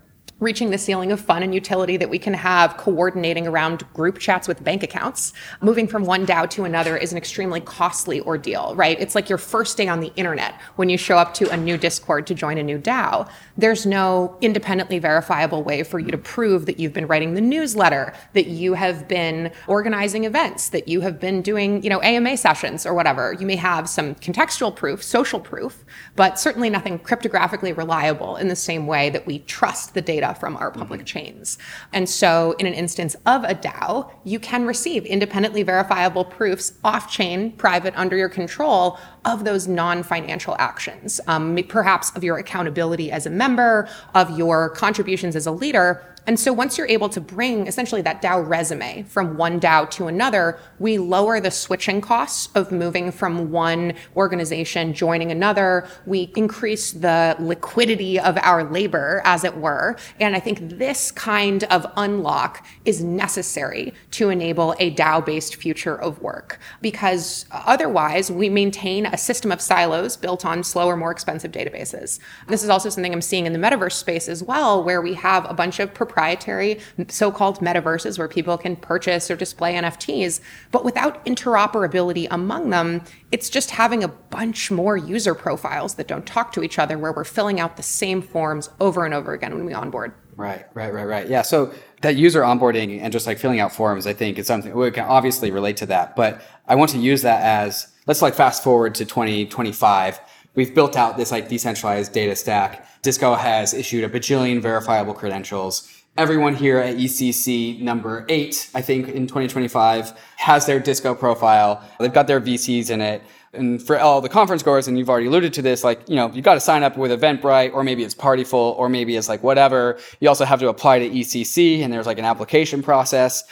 reaching 0.41 0.71
the 0.71 0.77
ceiling 0.77 1.11
of 1.11 1.21
fun 1.21 1.43
and 1.43 1.53
utility 1.53 1.95
that 1.97 2.09
we 2.09 2.17
can 2.17 2.33
have 2.33 2.75
coordinating 2.75 3.47
around 3.47 3.85
group 3.93 4.17
chats 4.17 4.47
with 4.47 4.61
bank 4.63 4.81
accounts. 4.81 5.33
Moving 5.61 5.87
from 5.87 6.03
one 6.03 6.25
DAO 6.25 6.49
to 6.49 6.63
another 6.63 6.97
is 6.97 7.11
an 7.11 7.17
extremely 7.17 7.61
costly 7.61 8.19
ordeal, 8.21 8.75
right? 8.75 8.99
It's 8.99 9.13
like 9.13 9.29
your 9.29 9.37
first 9.37 9.77
day 9.77 9.87
on 9.87 9.99
the 9.99 10.11
internet 10.15 10.59
when 10.77 10.89
you 10.89 10.97
show 10.97 11.15
up 11.15 11.35
to 11.35 11.49
a 11.51 11.57
new 11.57 11.77
Discord 11.77 12.25
to 12.25 12.33
join 12.33 12.57
a 12.57 12.63
new 12.63 12.79
DAO. 12.79 13.29
There's 13.55 13.85
no 13.85 14.35
independently 14.41 14.97
verifiable 14.97 15.61
way 15.63 15.83
for 15.83 15.99
you 15.99 16.09
to 16.09 16.17
prove 16.17 16.65
that 16.65 16.79
you've 16.79 16.93
been 16.93 17.05
writing 17.05 17.35
the 17.35 17.41
newsletter, 17.41 18.11
that 18.33 18.47
you 18.47 18.73
have 18.73 19.07
been 19.07 19.51
organizing 19.67 20.23
events, 20.23 20.69
that 20.69 20.87
you 20.87 21.01
have 21.01 21.19
been 21.19 21.43
doing, 21.43 21.83
you 21.83 21.89
know, 21.91 22.01
AMA 22.01 22.35
sessions 22.37 22.87
or 22.87 22.95
whatever. 22.95 23.33
You 23.33 23.45
may 23.45 23.57
have 23.57 23.87
some 23.87 24.15
contextual 24.15 24.75
proof, 24.75 25.03
social 25.03 25.39
proof, 25.39 25.85
but 26.15 26.39
certainly 26.39 26.71
nothing 26.71 26.97
cryptographically 26.97 27.77
reliable 27.77 28.37
in 28.37 28.47
the 28.47 28.55
same 28.55 28.87
way 28.87 29.11
that 29.11 29.27
we 29.27 29.39
trust 29.39 29.93
the 29.93 30.01
data 30.01 30.30
from 30.33 30.57
our 30.57 30.71
public 30.71 31.01
mm-hmm. 31.01 31.19
chains. 31.19 31.57
And 31.93 32.09
so, 32.09 32.55
in 32.59 32.65
an 32.65 32.73
instance 32.73 33.15
of 33.25 33.43
a 33.43 33.55
DAO, 33.55 34.11
you 34.23 34.39
can 34.39 34.65
receive 34.65 35.05
independently 35.05 35.63
verifiable 35.63 36.25
proofs 36.25 36.73
off 36.83 37.11
chain, 37.11 37.51
private, 37.53 37.93
under 37.95 38.17
your 38.17 38.29
control 38.29 38.99
of 39.25 39.43
those 39.43 39.67
non 39.67 40.03
financial 40.03 40.55
actions, 40.59 41.21
um, 41.27 41.57
perhaps 41.67 42.11
of 42.15 42.23
your 42.23 42.37
accountability 42.37 43.11
as 43.11 43.25
a 43.25 43.29
member, 43.29 43.87
of 44.15 44.37
your 44.37 44.69
contributions 44.69 45.35
as 45.35 45.45
a 45.45 45.51
leader 45.51 46.10
and 46.27 46.39
so 46.39 46.53
once 46.53 46.77
you're 46.77 46.87
able 46.87 47.09
to 47.09 47.19
bring 47.19 47.65
essentially 47.65 48.01
that 48.03 48.21
DAO 48.21 48.47
resume 48.47 49.03
from 49.03 49.37
one 49.37 49.59
DAO 49.59 49.89
to 49.91 50.07
another, 50.07 50.59
we 50.77 50.99
lower 50.99 51.39
the 51.39 51.49
switching 51.49 51.99
costs 51.99 52.49
of 52.53 52.71
moving 52.71 53.11
from 53.11 53.51
one 53.51 53.93
organization 54.15 54.93
joining 54.93 55.31
another. 55.31 55.87
We 56.05 56.31
increase 56.35 56.91
the 56.91 57.35
liquidity 57.39 58.19
of 58.19 58.37
our 58.41 58.63
labor, 58.63 59.21
as 59.25 59.43
it 59.43 59.57
were. 59.57 59.95
And 60.19 60.35
I 60.35 60.39
think 60.39 60.77
this 60.77 61.09
kind 61.11 61.63
of 61.65 61.85
unlock 61.97 62.65
is 62.85 63.03
necessary 63.03 63.93
to 64.11 64.29
enable 64.29 64.75
a 64.79 64.93
DAO 64.93 65.25
based 65.25 65.55
future 65.55 65.99
of 65.99 66.21
work 66.21 66.59
because 66.81 67.45
otherwise 67.51 68.31
we 68.31 68.47
maintain 68.47 69.07
a 69.07 69.17
system 69.17 69.51
of 69.51 69.59
silos 69.59 70.17
built 70.17 70.45
on 70.45 70.63
slower, 70.63 70.95
more 70.95 71.11
expensive 71.11 71.51
databases. 71.51 72.19
This 72.47 72.63
is 72.63 72.69
also 72.69 72.89
something 72.89 73.11
I'm 73.11 73.21
seeing 73.21 73.47
in 73.47 73.53
the 73.53 73.59
metaverse 73.59 73.93
space 73.93 74.29
as 74.29 74.43
well, 74.43 74.83
where 74.83 75.01
we 75.01 75.15
have 75.15 75.49
a 75.49 75.53
bunch 75.53 75.79
of 75.79 75.93
proprietary 76.11 76.79
so-called 77.07 77.59
metaverses 77.59 78.17
where 78.17 78.27
people 78.27 78.57
can 78.57 78.75
purchase 78.75 79.31
or 79.31 79.35
display 79.35 79.75
NFTs, 79.75 80.41
but 80.71 80.83
without 80.83 81.25
interoperability 81.25 82.27
among 82.29 82.69
them, 82.69 83.01
it's 83.31 83.49
just 83.49 83.71
having 83.71 84.03
a 84.03 84.07
bunch 84.07 84.69
more 84.71 84.97
user 84.97 85.33
profiles 85.33 85.95
that 85.95 86.07
don't 86.07 86.25
talk 86.25 86.51
to 86.51 86.63
each 86.63 86.77
other 86.77 86.97
where 86.97 87.13
we're 87.13 87.23
filling 87.23 87.59
out 87.59 87.77
the 87.77 87.83
same 87.83 88.21
forms 88.21 88.69
over 88.81 89.05
and 89.05 89.13
over 89.13 89.33
again 89.33 89.55
when 89.55 89.65
we 89.65 89.73
onboard. 89.73 90.13
Right, 90.35 90.65
right, 90.73 90.93
right, 90.93 91.05
right. 91.05 91.29
Yeah. 91.29 91.43
So 91.43 91.73
that 92.01 92.15
user 92.15 92.41
onboarding 92.41 92.99
and 93.01 93.13
just 93.13 93.25
like 93.27 93.37
filling 93.37 93.59
out 93.59 93.71
forms, 93.71 94.05
I 94.05 94.13
think 94.13 94.37
is 94.37 94.47
something 94.47 94.73
we 94.73 94.91
can 94.91 95.05
obviously 95.05 95.51
relate 95.51 95.77
to 95.77 95.85
that. 95.87 96.15
But 96.15 96.41
I 96.67 96.75
want 96.75 96.91
to 96.91 96.97
use 96.97 97.21
that 97.21 97.41
as 97.41 97.87
let's 98.05 98.21
like 98.21 98.35
fast 98.35 98.63
forward 98.63 98.95
to 98.95 99.05
2025. 99.05 100.19
We've 100.55 100.75
built 100.75 100.97
out 100.97 101.15
this 101.15 101.31
like 101.31 101.47
decentralized 101.47 102.11
data 102.11 102.35
stack. 102.35 102.85
Disco 103.01 103.35
has 103.35 103.73
issued 103.73 104.03
a 104.03 104.09
bajillion 104.09 104.61
verifiable 104.61 105.13
credentials 105.13 106.00
everyone 106.17 106.55
here 106.55 106.77
at 106.77 106.97
EthCC 106.97 107.79
number 107.79 108.25
eight, 108.29 108.69
I 108.75 108.81
think 108.81 109.09
in 109.09 109.27
2025, 109.27 110.13
has 110.37 110.65
their 110.65 110.79
disco 110.79 111.15
profile. 111.15 111.83
They've 111.99 112.13
got 112.13 112.27
their 112.27 112.41
VCs 112.41 112.89
in 112.89 113.01
it. 113.01 113.21
And 113.53 113.81
for 113.81 113.99
all 113.99 114.21
the 114.21 114.29
conference 114.29 114.63
goers, 114.63 114.87
and 114.87 114.97
you've 114.97 115.09
already 115.09 115.27
alluded 115.27 115.53
to 115.53 115.61
this, 115.61 115.83
like, 115.83 116.07
you 116.07 116.15
know, 116.15 116.31
you've 116.31 116.45
got 116.45 116.53
to 116.53 116.59
sign 116.59 116.83
up 116.83 116.97
with 116.97 117.11
Eventbrite, 117.11 117.73
or 117.73 117.83
maybe 117.83 118.03
it's 118.03 118.13
Partiful, 118.13 118.75
or 118.77 118.87
maybe 118.87 119.15
it's 119.17 119.27
like 119.27 119.43
whatever. 119.43 119.97
You 120.19 120.29
also 120.29 120.45
have 120.45 120.59
to 120.59 120.69
apply 120.69 120.99
to 120.99 121.09
EthCC, 121.09 121.81
and 121.81 121.91
there's 121.91 122.05
like 122.05 122.17
an 122.17 122.25
application 122.25 122.81
process. 122.81 123.43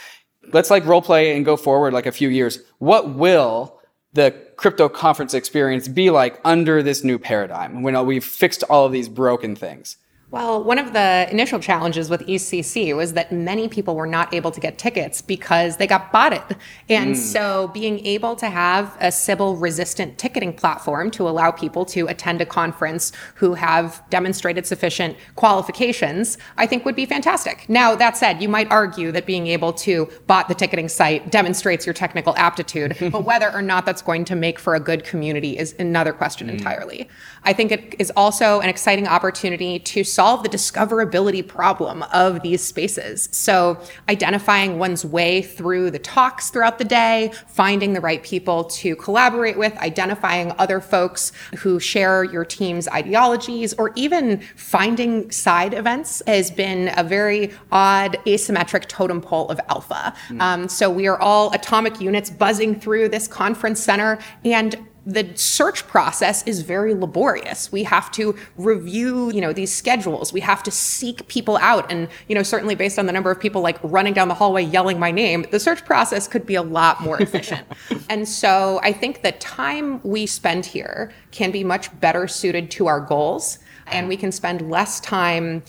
Let's 0.52 0.70
like 0.70 0.86
role 0.86 1.02
play 1.02 1.36
and 1.36 1.44
go 1.44 1.56
forward 1.56 1.92
like 1.92 2.06
a 2.06 2.12
few 2.12 2.28
years. 2.28 2.60
What 2.78 3.14
will 3.14 3.78
the 4.12 4.34
crypto 4.56 4.88
conference 4.88 5.34
experience 5.34 5.86
be 5.86 6.10
like 6.10 6.40
under 6.44 6.82
this 6.82 7.04
new 7.04 7.18
paradigm 7.18 7.82
when 7.82 7.94
uh, 7.94 8.02
we've 8.02 8.24
fixed 8.24 8.64
all 8.64 8.86
of 8.86 8.92
these 8.92 9.08
broken 9.08 9.54
things? 9.54 9.98
Well, 10.32 10.62
one 10.62 10.78
of 10.78 10.92
the 10.92 11.26
initial 11.28 11.58
challenges 11.58 12.08
with 12.08 12.24
EthCC 12.24 12.94
was 12.94 13.14
that 13.14 13.32
many 13.32 13.66
people 13.66 13.96
were 13.96 14.06
not 14.06 14.32
able 14.32 14.52
to 14.52 14.60
get 14.60 14.78
tickets 14.78 15.20
because 15.20 15.76
they 15.78 15.88
got 15.88 16.12
botted. 16.12 16.56
And 16.88 17.16
mm. 17.16 17.18
so 17.18 17.68
being 17.68 18.04
able 18.06 18.36
to 18.36 18.48
have 18.48 18.96
a 19.00 19.10
Sybil 19.10 19.56
resistant 19.56 20.18
ticketing 20.18 20.52
platform 20.52 21.10
to 21.12 21.28
allow 21.28 21.50
people 21.50 21.84
to 21.86 22.06
attend 22.06 22.40
a 22.40 22.46
conference 22.46 23.10
who 23.34 23.54
have 23.54 24.04
demonstrated 24.08 24.66
sufficient 24.66 25.16
qualifications, 25.34 26.38
I 26.56 26.64
think 26.64 26.84
would 26.84 26.94
be 26.94 27.06
fantastic. 27.06 27.68
Now, 27.68 27.96
that 27.96 28.16
said, 28.16 28.40
you 28.40 28.48
might 28.48 28.70
argue 28.70 29.10
that 29.10 29.26
being 29.26 29.48
able 29.48 29.72
to 29.72 30.08
bot 30.28 30.46
the 30.46 30.54
ticketing 30.54 30.88
site 30.88 31.32
demonstrates 31.32 31.84
your 31.84 31.92
technical 31.92 32.36
aptitude, 32.36 32.96
but 33.10 33.24
whether 33.24 33.52
or 33.52 33.62
not 33.62 33.84
that's 33.84 34.02
going 34.02 34.24
to 34.26 34.36
make 34.36 34.60
for 34.60 34.76
a 34.76 34.80
good 34.80 35.02
community 35.02 35.58
is 35.58 35.74
another 35.80 36.12
question 36.12 36.46
mm. 36.46 36.52
entirely. 36.52 37.08
I 37.42 37.52
think 37.52 37.72
it 37.72 37.96
is 37.98 38.12
also 38.14 38.60
an 38.60 38.68
exciting 38.68 39.08
opportunity 39.08 39.80
to 39.80 40.04
solve 40.20 40.42
the 40.42 40.50
discoverability 40.50 41.40
problem 41.46 42.02
of 42.12 42.42
these 42.42 42.62
spaces. 42.62 43.30
So, 43.32 43.80
identifying 44.06 44.78
one's 44.78 45.02
way 45.02 45.40
through 45.40 45.92
the 45.92 45.98
talks 45.98 46.50
throughout 46.50 46.76
the 46.76 46.84
day, 46.84 47.32
finding 47.48 47.94
the 47.94 48.02
right 48.02 48.22
people 48.22 48.64
to 48.64 48.94
collaborate 48.96 49.56
with, 49.56 49.74
identifying 49.78 50.52
other 50.58 50.78
folks 50.78 51.32
who 51.60 51.80
share 51.80 52.22
your 52.22 52.44
team's 52.44 52.86
ideologies, 52.88 53.72
or 53.78 53.92
even 53.96 54.42
finding 54.56 55.30
side 55.30 55.72
events 55.72 56.22
has 56.26 56.50
been 56.50 56.92
a 56.98 57.02
very 57.02 57.50
odd 57.72 58.18
asymmetric 58.26 58.84
totem 58.88 59.22
pole 59.22 59.48
of 59.48 59.58
alpha. 59.70 60.12
Mm. 60.28 60.40
Um, 60.42 60.68
so, 60.68 60.90
we 60.90 61.06
are 61.06 61.18
all 61.18 61.50
atomic 61.54 61.98
units 61.98 62.28
buzzing 62.28 62.78
through 62.78 63.08
this 63.08 63.26
conference 63.26 63.80
center, 63.80 64.18
and 64.44 64.76
the 65.06 65.28
search 65.34 65.86
process 65.86 66.46
is 66.46 66.60
very 66.60 66.94
laborious. 66.94 67.72
We 67.72 67.84
have 67.84 68.10
to 68.12 68.36
review, 68.56 69.30
you 69.32 69.40
know, 69.40 69.52
these 69.52 69.72
schedules. 69.72 70.32
We 70.32 70.40
have 70.40 70.62
to 70.64 70.70
seek 70.70 71.26
people 71.28 71.56
out. 71.58 71.90
And, 71.90 72.08
you 72.28 72.34
know, 72.34 72.42
certainly 72.42 72.74
based 72.74 72.98
on 72.98 73.06
the 73.06 73.12
number 73.12 73.30
of 73.30 73.40
people 73.40 73.62
like 73.62 73.78
running 73.82 74.12
down 74.12 74.28
the 74.28 74.34
hallway 74.34 74.62
yelling 74.62 74.98
my 74.98 75.10
name, 75.10 75.46
the 75.50 75.58
search 75.60 75.84
process 75.84 76.28
could 76.28 76.44
be 76.44 76.54
a 76.54 76.62
lot 76.62 77.00
more 77.00 77.20
efficient. 77.20 77.66
and 78.08 78.28
so 78.28 78.78
I 78.82 78.92
think 78.92 79.22
the 79.22 79.32
time 79.32 80.00
we 80.02 80.26
spend 80.26 80.66
here 80.66 81.12
can 81.30 81.50
be 81.50 81.64
much 81.64 81.98
better 82.00 82.28
suited 82.28 82.70
to 82.72 82.86
our 82.86 83.00
goals. 83.00 83.58
And 83.86 84.06
we 84.06 84.16
can 84.16 84.30
spend 84.30 84.70
less 84.70 85.00
time 85.00 85.62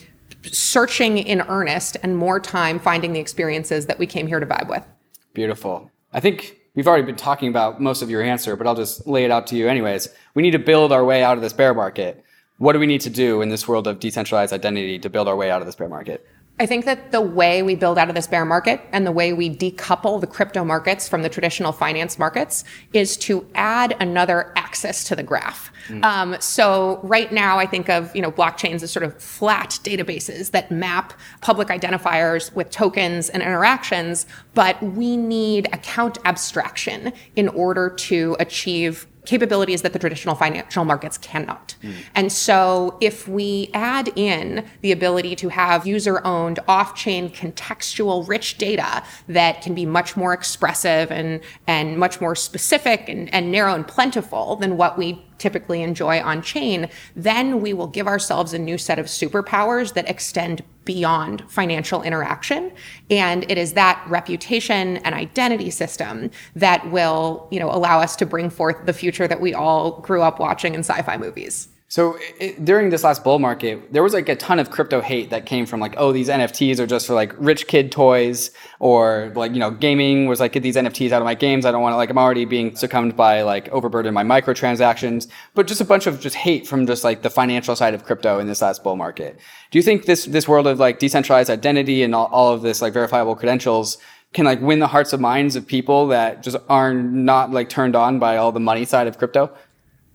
searching 0.43 1.17
in 1.17 1.41
earnest 1.41 1.97
and 2.03 2.17
more 2.17 2.39
time 2.39 2.79
finding 2.79 3.13
the 3.13 3.19
experiences 3.19 3.85
that 3.85 3.97
we 3.97 4.05
came 4.05 4.27
here 4.27 4.39
to 4.39 4.45
vibe 4.45 4.67
with. 4.69 4.85
Beautiful. 5.33 5.89
I 6.13 6.19
think 6.19 6.60
we've 6.75 6.87
already 6.87 7.05
been 7.05 7.15
talking 7.15 7.49
about 7.49 7.81
most 7.81 8.01
of 8.01 8.09
your 8.09 8.21
answer, 8.21 8.55
but 8.55 8.67
I'll 8.67 8.75
just 8.75 9.07
lay 9.07 9.25
it 9.25 9.31
out 9.31 9.47
to 9.47 9.55
you 9.55 9.67
anyways. 9.67 10.09
We 10.33 10.41
need 10.41 10.51
to 10.51 10.59
build 10.59 10.91
our 10.91 11.03
way 11.03 11.23
out 11.23 11.37
of 11.37 11.41
this 11.41 11.53
bear 11.53 11.73
market. 11.73 12.23
What 12.57 12.73
do 12.73 12.79
we 12.79 12.85
need 12.85 13.01
to 13.01 13.09
do 13.09 13.41
in 13.41 13.49
this 13.49 13.67
world 13.67 13.87
of 13.87 13.99
decentralized 13.99 14.53
identity 14.53 14.99
to 14.99 15.09
build 15.09 15.27
our 15.27 15.35
way 15.35 15.49
out 15.51 15.61
of 15.61 15.65
this 15.65 15.75
bear 15.75 15.89
market? 15.89 16.25
I 16.59 16.67
think 16.67 16.85
that 16.85 17.11
the 17.11 17.21
way 17.21 17.63
we 17.63 17.73
build 17.73 17.97
out 17.97 18.09
of 18.09 18.13
this 18.13 18.27
bear 18.27 18.45
market 18.45 18.81
and 18.91 19.05
the 19.05 19.11
way 19.11 19.33
we 19.33 19.49
decouple 19.49 20.21
the 20.21 20.27
crypto 20.27 20.63
markets 20.63 21.09
from 21.09 21.23
the 21.23 21.29
traditional 21.29 21.71
finance 21.71 22.19
markets 22.19 22.63
is 22.93 23.17
to 23.17 23.47
add 23.55 23.95
another 23.99 24.53
axis 24.55 25.03
to 25.05 25.15
the 25.15 25.23
graph. 25.23 25.70
Mm. 25.87 26.03
Um, 26.03 26.35
so 26.39 26.99
right 27.03 27.31
now, 27.31 27.57
I 27.57 27.65
think 27.65 27.89
of 27.89 28.15
you 28.15 28.21
know 28.21 28.31
blockchains 28.31 28.83
as 28.83 28.91
sort 28.91 29.03
of 29.03 29.21
flat 29.21 29.79
databases 29.83 30.51
that 30.51 30.71
map 30.71 31.13
public 31.41 31.69
identifiers 31.69 32.53
with 32.53 32.69
tokens 32.69 33.29
and 33.29 33.41
interactions, 33.41 34.25
but 34.53 34.81
we 34.81 35.17
need 35.17 35.67
account 35.73 36.17
abstraction 36.25 37.13
in 37.35 37.47
order 37.49 37.89
to 37.89 38.35
achieve 38.39 39.07
capabilities 39.25 39.83
that 39.83 39.93
the 39.93 39.99
traditional 39.99 40.35
financial 40.35 40.83
markets 40.83 41.17
cannot. 41.17 41.75
Mm. 41.83 41.93
And 42.15 42.31
so 42.31 42.97
if 43.01 43.27
we 43.27 43.69
add 43.73 44.11
in 44.15 44.65
the 44.81 44.91
ability 44.91 45.35
to 45.37 45.49
have 45.49 45.85
user 45.85 46.25
owned 46.25 46.59
off 46.67 46.95
chain 46.95 47.29
contextual 47.29 48.27
rich 48.27 48.57
data 48.57 49.03
that 49.27 49.61
can 49.61 49.75
be 49.75 49.85
much 49.85 50.17
more 50.17 50.33
expressive 50.33 51.11
and, 51.11 51.41
and 51.67 51.97
much 51.97 52.19
more 52.19 52.35
specific 52.35 53.07
and, 53.07 53.31
and 53.33 53.51
narrow 53.51 53.75
and 53.75 53.87
plentiful 53.87 54.55
than 54.55 54.75
what 54.75 54.97
we 54.97 55.23
typically 55.41 55.81
enjoy 55.81 56.21
on 56.21 56.41
chain, 56.41 56.87
then 57.15 57.59
we 57.61 57.73
will 57.73 57.87
give 57.87 58.07
ourselves 58.07 58.53
a 58.53 58.59
new 58.59 58.77
set 58.77 58.99
of 58.99 59.07
superpowers 59.07 59.93
that 59.95 60.07
extend 60.07 60.63
beyond 60.85 61.43
financial 61.49 62.03
interaction. 62.03 62.71
And 63.09 63.49
it 63.49 63.57
is 63.57 63.73
that 63.73 64.03
reputation 64.07 64.97
and 64.97 65.15
identity 65.15 65.71
system 65.71 66.29
that 66.55 66.89
will, 66.91 67.47
you 67.51 67.59
know, 67.59 67.71
allow 67.71 67.99
us 67.99 68.15
to 68.17 68.25
bring 68.25 68.49
forth 68.49 68.85
the 68.85 68.93
future 68.93 69.27
that 69.27 69.41
we 69.41 69.53
all 69.53 69.99
grew 70.01 70.21
up 70.21 70.39
watching 70.39 70.75
in 70.75 70.81
sci-fi 70.81 71.17
movies. 71.17 71.67
So 71.91 72.17
it, 72.39 72.63
during 72.63 72.89
this 72.89 73.03
last 73.03 73.21
bull 73.21 73.37
market, 73.37 73.91
there 73.91 74.01
was 74.01 74.13
like 74.13 74.29
a 74.29 74.35
ton 74.37 74.59
of 74.59 74.71
crypto 74.71 75.01
hate 75.01 75.29
that 75.31 75.45
came 75.45 75.65
from 75.65 75.81
like, 75.81 75.93
oh, 75.97 76.13
these 76.13 76.29
NFTs 76.29 76.79
are 76.79 76.87
just 76.87 77.05
for 77.05 77.13
like 77.13 77.33
rich 77.37 77.67
kid 77.67 77.91
toys, 77.91 78.51
or 78.79 79.29
like 79.35 79.51
you 79.51 79.59
know, 79.59 79.71
gaming 79.71 80.25
was 80.25 80.39
like 80.39 80.53
get 80.53 80.63
these 80.63 80.77
NFTs 80.77 81.11
out 81.11 81.21
of 81.21 81.25
my 81.25 81.35
games. 81.35 81.65
I 81.65 81.71
don't 81.73 81.81
want 81.81 81.91
to 81.91 81.97
like 81.97 82.09
I'm 82.09 82.17
already 82.17 82.45
being 82.45 82.77
succumbed 82.77 83.17
by 83.17 83.41
like 83.41 83.67
overburdened 83.73 84.15
by 84.15 84.23
microtransactions, 84.23 85.27
but 85.53 85.67
just 85.67 85.81
a 85.81 85.85
bunch 85.85 86.07
of 86.07 86.21
just 86.21 86.37
hate 86.37 86.65
from 86.65 86.87
just 86.87 87.03
like 87.03 87.23
the 87.23 87.29
financial 87.29 87.75
side 87.75 87.93
of 87.93 88.05
crypto 88.05 88.39
in 88.39 88.47
this 88.47 88.61
last 88.61 88.85
bull 88.85 88.95
market. 88.95 89.37
Do 89.71 89.77
you 89.77 89.83
think 89.83 90.05
this 90.05 90.23
this 90.23 90.47
world 90.47 90.67
of 90.67 90.79
like 90.79 90.97
decentralized 90.97 91.49
identity 91.49 92.03
and 92.03 92.15
all, 92.15 92.27
all 92.27 92.53
of 92.53 92.61
this 92.61 92.81
like 92.81 92.93
verifiable 92.93 93.35
credentials 93.35 93.97
can 94.31 94.45
like 94.45 94.61
win 94.61 94.79
the 94.79 94.87
hearts 94.87 95.11
and 95.11 95.21
minds 95.21 95.57
of 95.57 95.67
people 95.67 96.07
that 96.07 96.41
just 96.41 96.55
are 96.69 96.93
not 96.93 97.51
like 97.51 97.67
turned 97.67 97.97
on 97.97 98.17
by 98.17 98.37
all 98.37 98.53
the 98.53 98.61
money 98.61 98.85
side 98.85 99.07
of 99.07 99.17
crypto? 99.17 99.53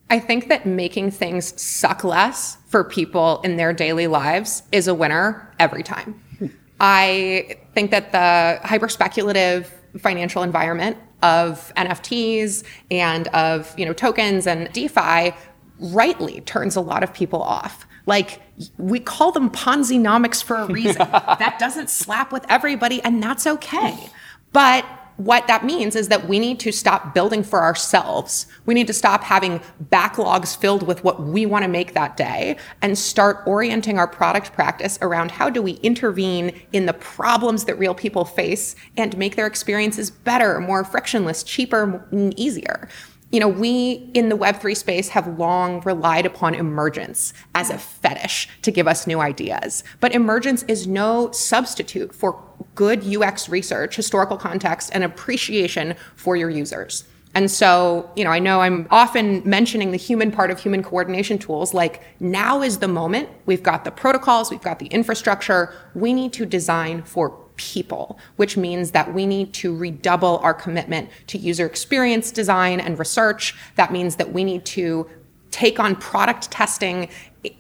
I 0.09 0.19
think 0.21 0.49
that 0.49 0.67
making 0.67 1.11
things 1.11 1.61
suck 1.61 2.05
less 2.05 2.59
for 2.69 2.85
people 2.85 3.41
in 3.43 3.57
their 3.57 3.73
daily 3.73 4.07
lives 4.07 4.63
is 4.71 4.87
a 4.87 4.95
winner 4.95 5.53
every 5.59 5.83
time. 5.83 6.23
Hmm. 6.39 6.47
I 6.81 7.59
think 7.75 7.91
that 7.91 8.13
the 8.13 8.61
hyper 8.67 8.89
speculative 8.89 9.73
financial 9.99 10.43
environment 10.43 10.99
of 11.23 11.73
NFTs 11.77 12.63
and 12.91 13.29
of 13.29 13.77
you 13.79 13.85
know 13.87 13.93
tokens 13.93 14.47
and 14.47 14.73
DeFi 14.73 15.33
rightly 15.79 16.41
turns 16.43 16.77
a 16.77 16.81
lot 16.81 17.03
of 17.03 17.13
people 17.13 17.43
off. 17.43 17.87
Like 18.07 18.41
we 18.79 19.01
call 19.01 19.33
them 19.33 19.51
Ponzi-nomics 19.51 20.43
for 20.43 20.57
a 20.57 20.67
reason. 20.67 20.99
that 21.11 21.57
doesn't 21.59 21.91
slap 21.91 22.33
with 22.33 22.47
everybody, 22.49 23.03
and 23.03 23.23
that's 23.23 23.47
okay. 23.47 24.09
But 24.53 24.87
what 25.17 25.47
that 25.47 25.65
means 25.65 25.97
is 25.97 26.09
that 26.09 26.29
we 26.29 26.39
need 26.39 26.61
to 26.61 26.73
stop 26.73 27.15
building 27.15 27.43
for 27.43 27.63
ourselves. 27.63 28.47
We 28.67 28.75
need 28.75 28.87
to 28.89 28.93
stop 28.93 29.23
having 29.23 29.61
backlogs 29.91 30.57
filled 30.57 30.83
with 30.83 31.03
what 31.05 31.23
we 31.23 31.47
want 31.47 31.63
to 31.63 31.69
make 31.69 31.95
that 31.95 32.17
day 32.17 32.57
and 32.83 32.99
start 32.99 33.47
orienting 33.47 33.99
our 33.99 34.09
product 34.09 34.53
practice 34.53 34.99
around 35.01 35.31
how 35.31 35.49
do 35.49 35.63
we 35.63 35.73
intervene 35.83 36.61
in 36.73 36.87
the 36.87 36.93
problems 36.93 37.65
that 37.65 37.79
real 37.79 37.95
people 37.95 38.25
face 38.25 38.77
and 38.97 39.17
make 39.17 39.37
their 39.37 39.47
experiences 39.47 40.11
better, 40.11 40.61
more 40.61 40.85
frictionless, 40.85 41.43
cheaper, 41.43 42.07
easier 42.37 42.89
you 43.33 43.41
know, 43.41 43.49
we 43.49 44.11
in 44.15 44.29
the 44.29 44.37
Web3 44.37 44.77
space 44.77 45.09
have 45.09 45.39
long 45.39 45.81
relied 45.81 46.27
upon 46.27 46.55
emergence 46.55 47.33
as 47.55 47.71
a 47.71 47.79
fetish 47.79 48.49
to 48.63 48.71
give 48.71 48.87
us 48.87 49.07
new 49.07 49.21
ideas. 49.21 49.83
But 50.01 50.15
emergence 50.15 50.63
is 50.65 50.87
no 50.87 51.33
substitute 51.33 52.15
for 52.15 52.41
good 52.77 53.05
UX 53.05 53.49
research, 53.49 53.97
historical 53.97 54.37
context, 54.37 54.91
and 54.95 55.03
appreciation 55.03 55.97
for 56.15 56.37
your 56.37 56.51
users. 56.51 57.03
And 57.35 57.51
so, 57.51 58.11
you 58.17 58.25
know, 58.25 58.31
I 58.31 58.39
know 58.39 58.63
I'm 58.63 58.87
often 58.91 59.43
mentioning 59.45 59.91
the 59.91 59.99
human 59.99 60.31
part 60.31 60.51
of 60.51 60.59
human 60.59 60.83
coordination 60.83 61.37
tools. 61.39 61.75
Like, 61.75 62.03
now 62.19 62.63
is 62.63 62.79
the 62.79 62.89
moment. 62.89 63.29
We've 63.45 63.63
got 63.63 63.85
the 63.85 63.91
protocols, 63.91 64.51
we've 64.51 64.63
got 64.63 64.79
the 64.79 64.87
infrastructure. 64.87 65.75
We 65.95 66.15
need 66.15 66.33
to 66.35 66.47
design 66.47 67.03
for 67.03 67.37
people, 67.57 68.19
which 68.37 68.57
means 68.57 68.93
that 68.93 69.13
we 69.13 69.27
need 69.27 69.53
to 69.55 69.77
redouble 69.77 70.39
our 70.39 70.55
commitment 70.55 71.11
to 71.27 71.37
user 71.37 71.67
experience 71.67 72.31
design 72.31 72.81
and 72.81 72.99
research. 72.99 73.55
That 73.75 73.93
means 73.93 74.17
that 74.17 74.33
we 74.33 74.43
need 74.45 74.65
to 74.67 75.07
take 75.57 75.81
on 75.81 75.97
product 75.97 76.51
testing 76.51 77.09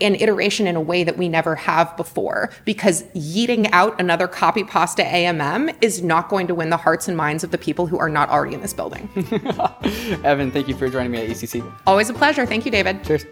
and 0.03 0.21
iteration 0.21 0.67
in 0.67 0.77
a 0.77 0.81
way 0.81 1.03
that 1.03 1.17
we 1.17 1.31
never 1.31 1.55
have 1.55 1.97
before 1.97 2.51
because 2.67 3.05
yeeting 3.15 3.71
out 3.73 3.99
another 3.99 4.29
copy 4.29 4.65
pasta 4.65 5.03
AMM 5.03 5.75
is 5.81 6.03
not 6.03 6.29
going 6.29 6.47
to 6.47 6.55
win 6.55 6.69
the 6.69 6.77
hearts 6.77 7.09
and 7.09 7.17
minds 7.17 7.43
of 7.43 7.53
the 7.53 7.59
people 7.59 7.87
who 7.87 7.97
are 7.99 8.11
not 8.11 8.29
already 8.29 8.55
in 8.55 8.61
this 8.61 8.75
building. 8.75 9.09
Evin, 9.15 10.53
thank 10.53 10.69
you 10.69 10.77
for 10.77 10.91
joining 10.91 11.11
me 11.11 11.23
at 11.23 11.31
EthCC. 11.31 11.67
Always 11.87 12.11
a 12.11 12.15
pleasure. 12.15 12.45
Thank 12.45 12.67
you, 12.67 12.71
David. 12.71 13.03
Cheers. 13.03 13.25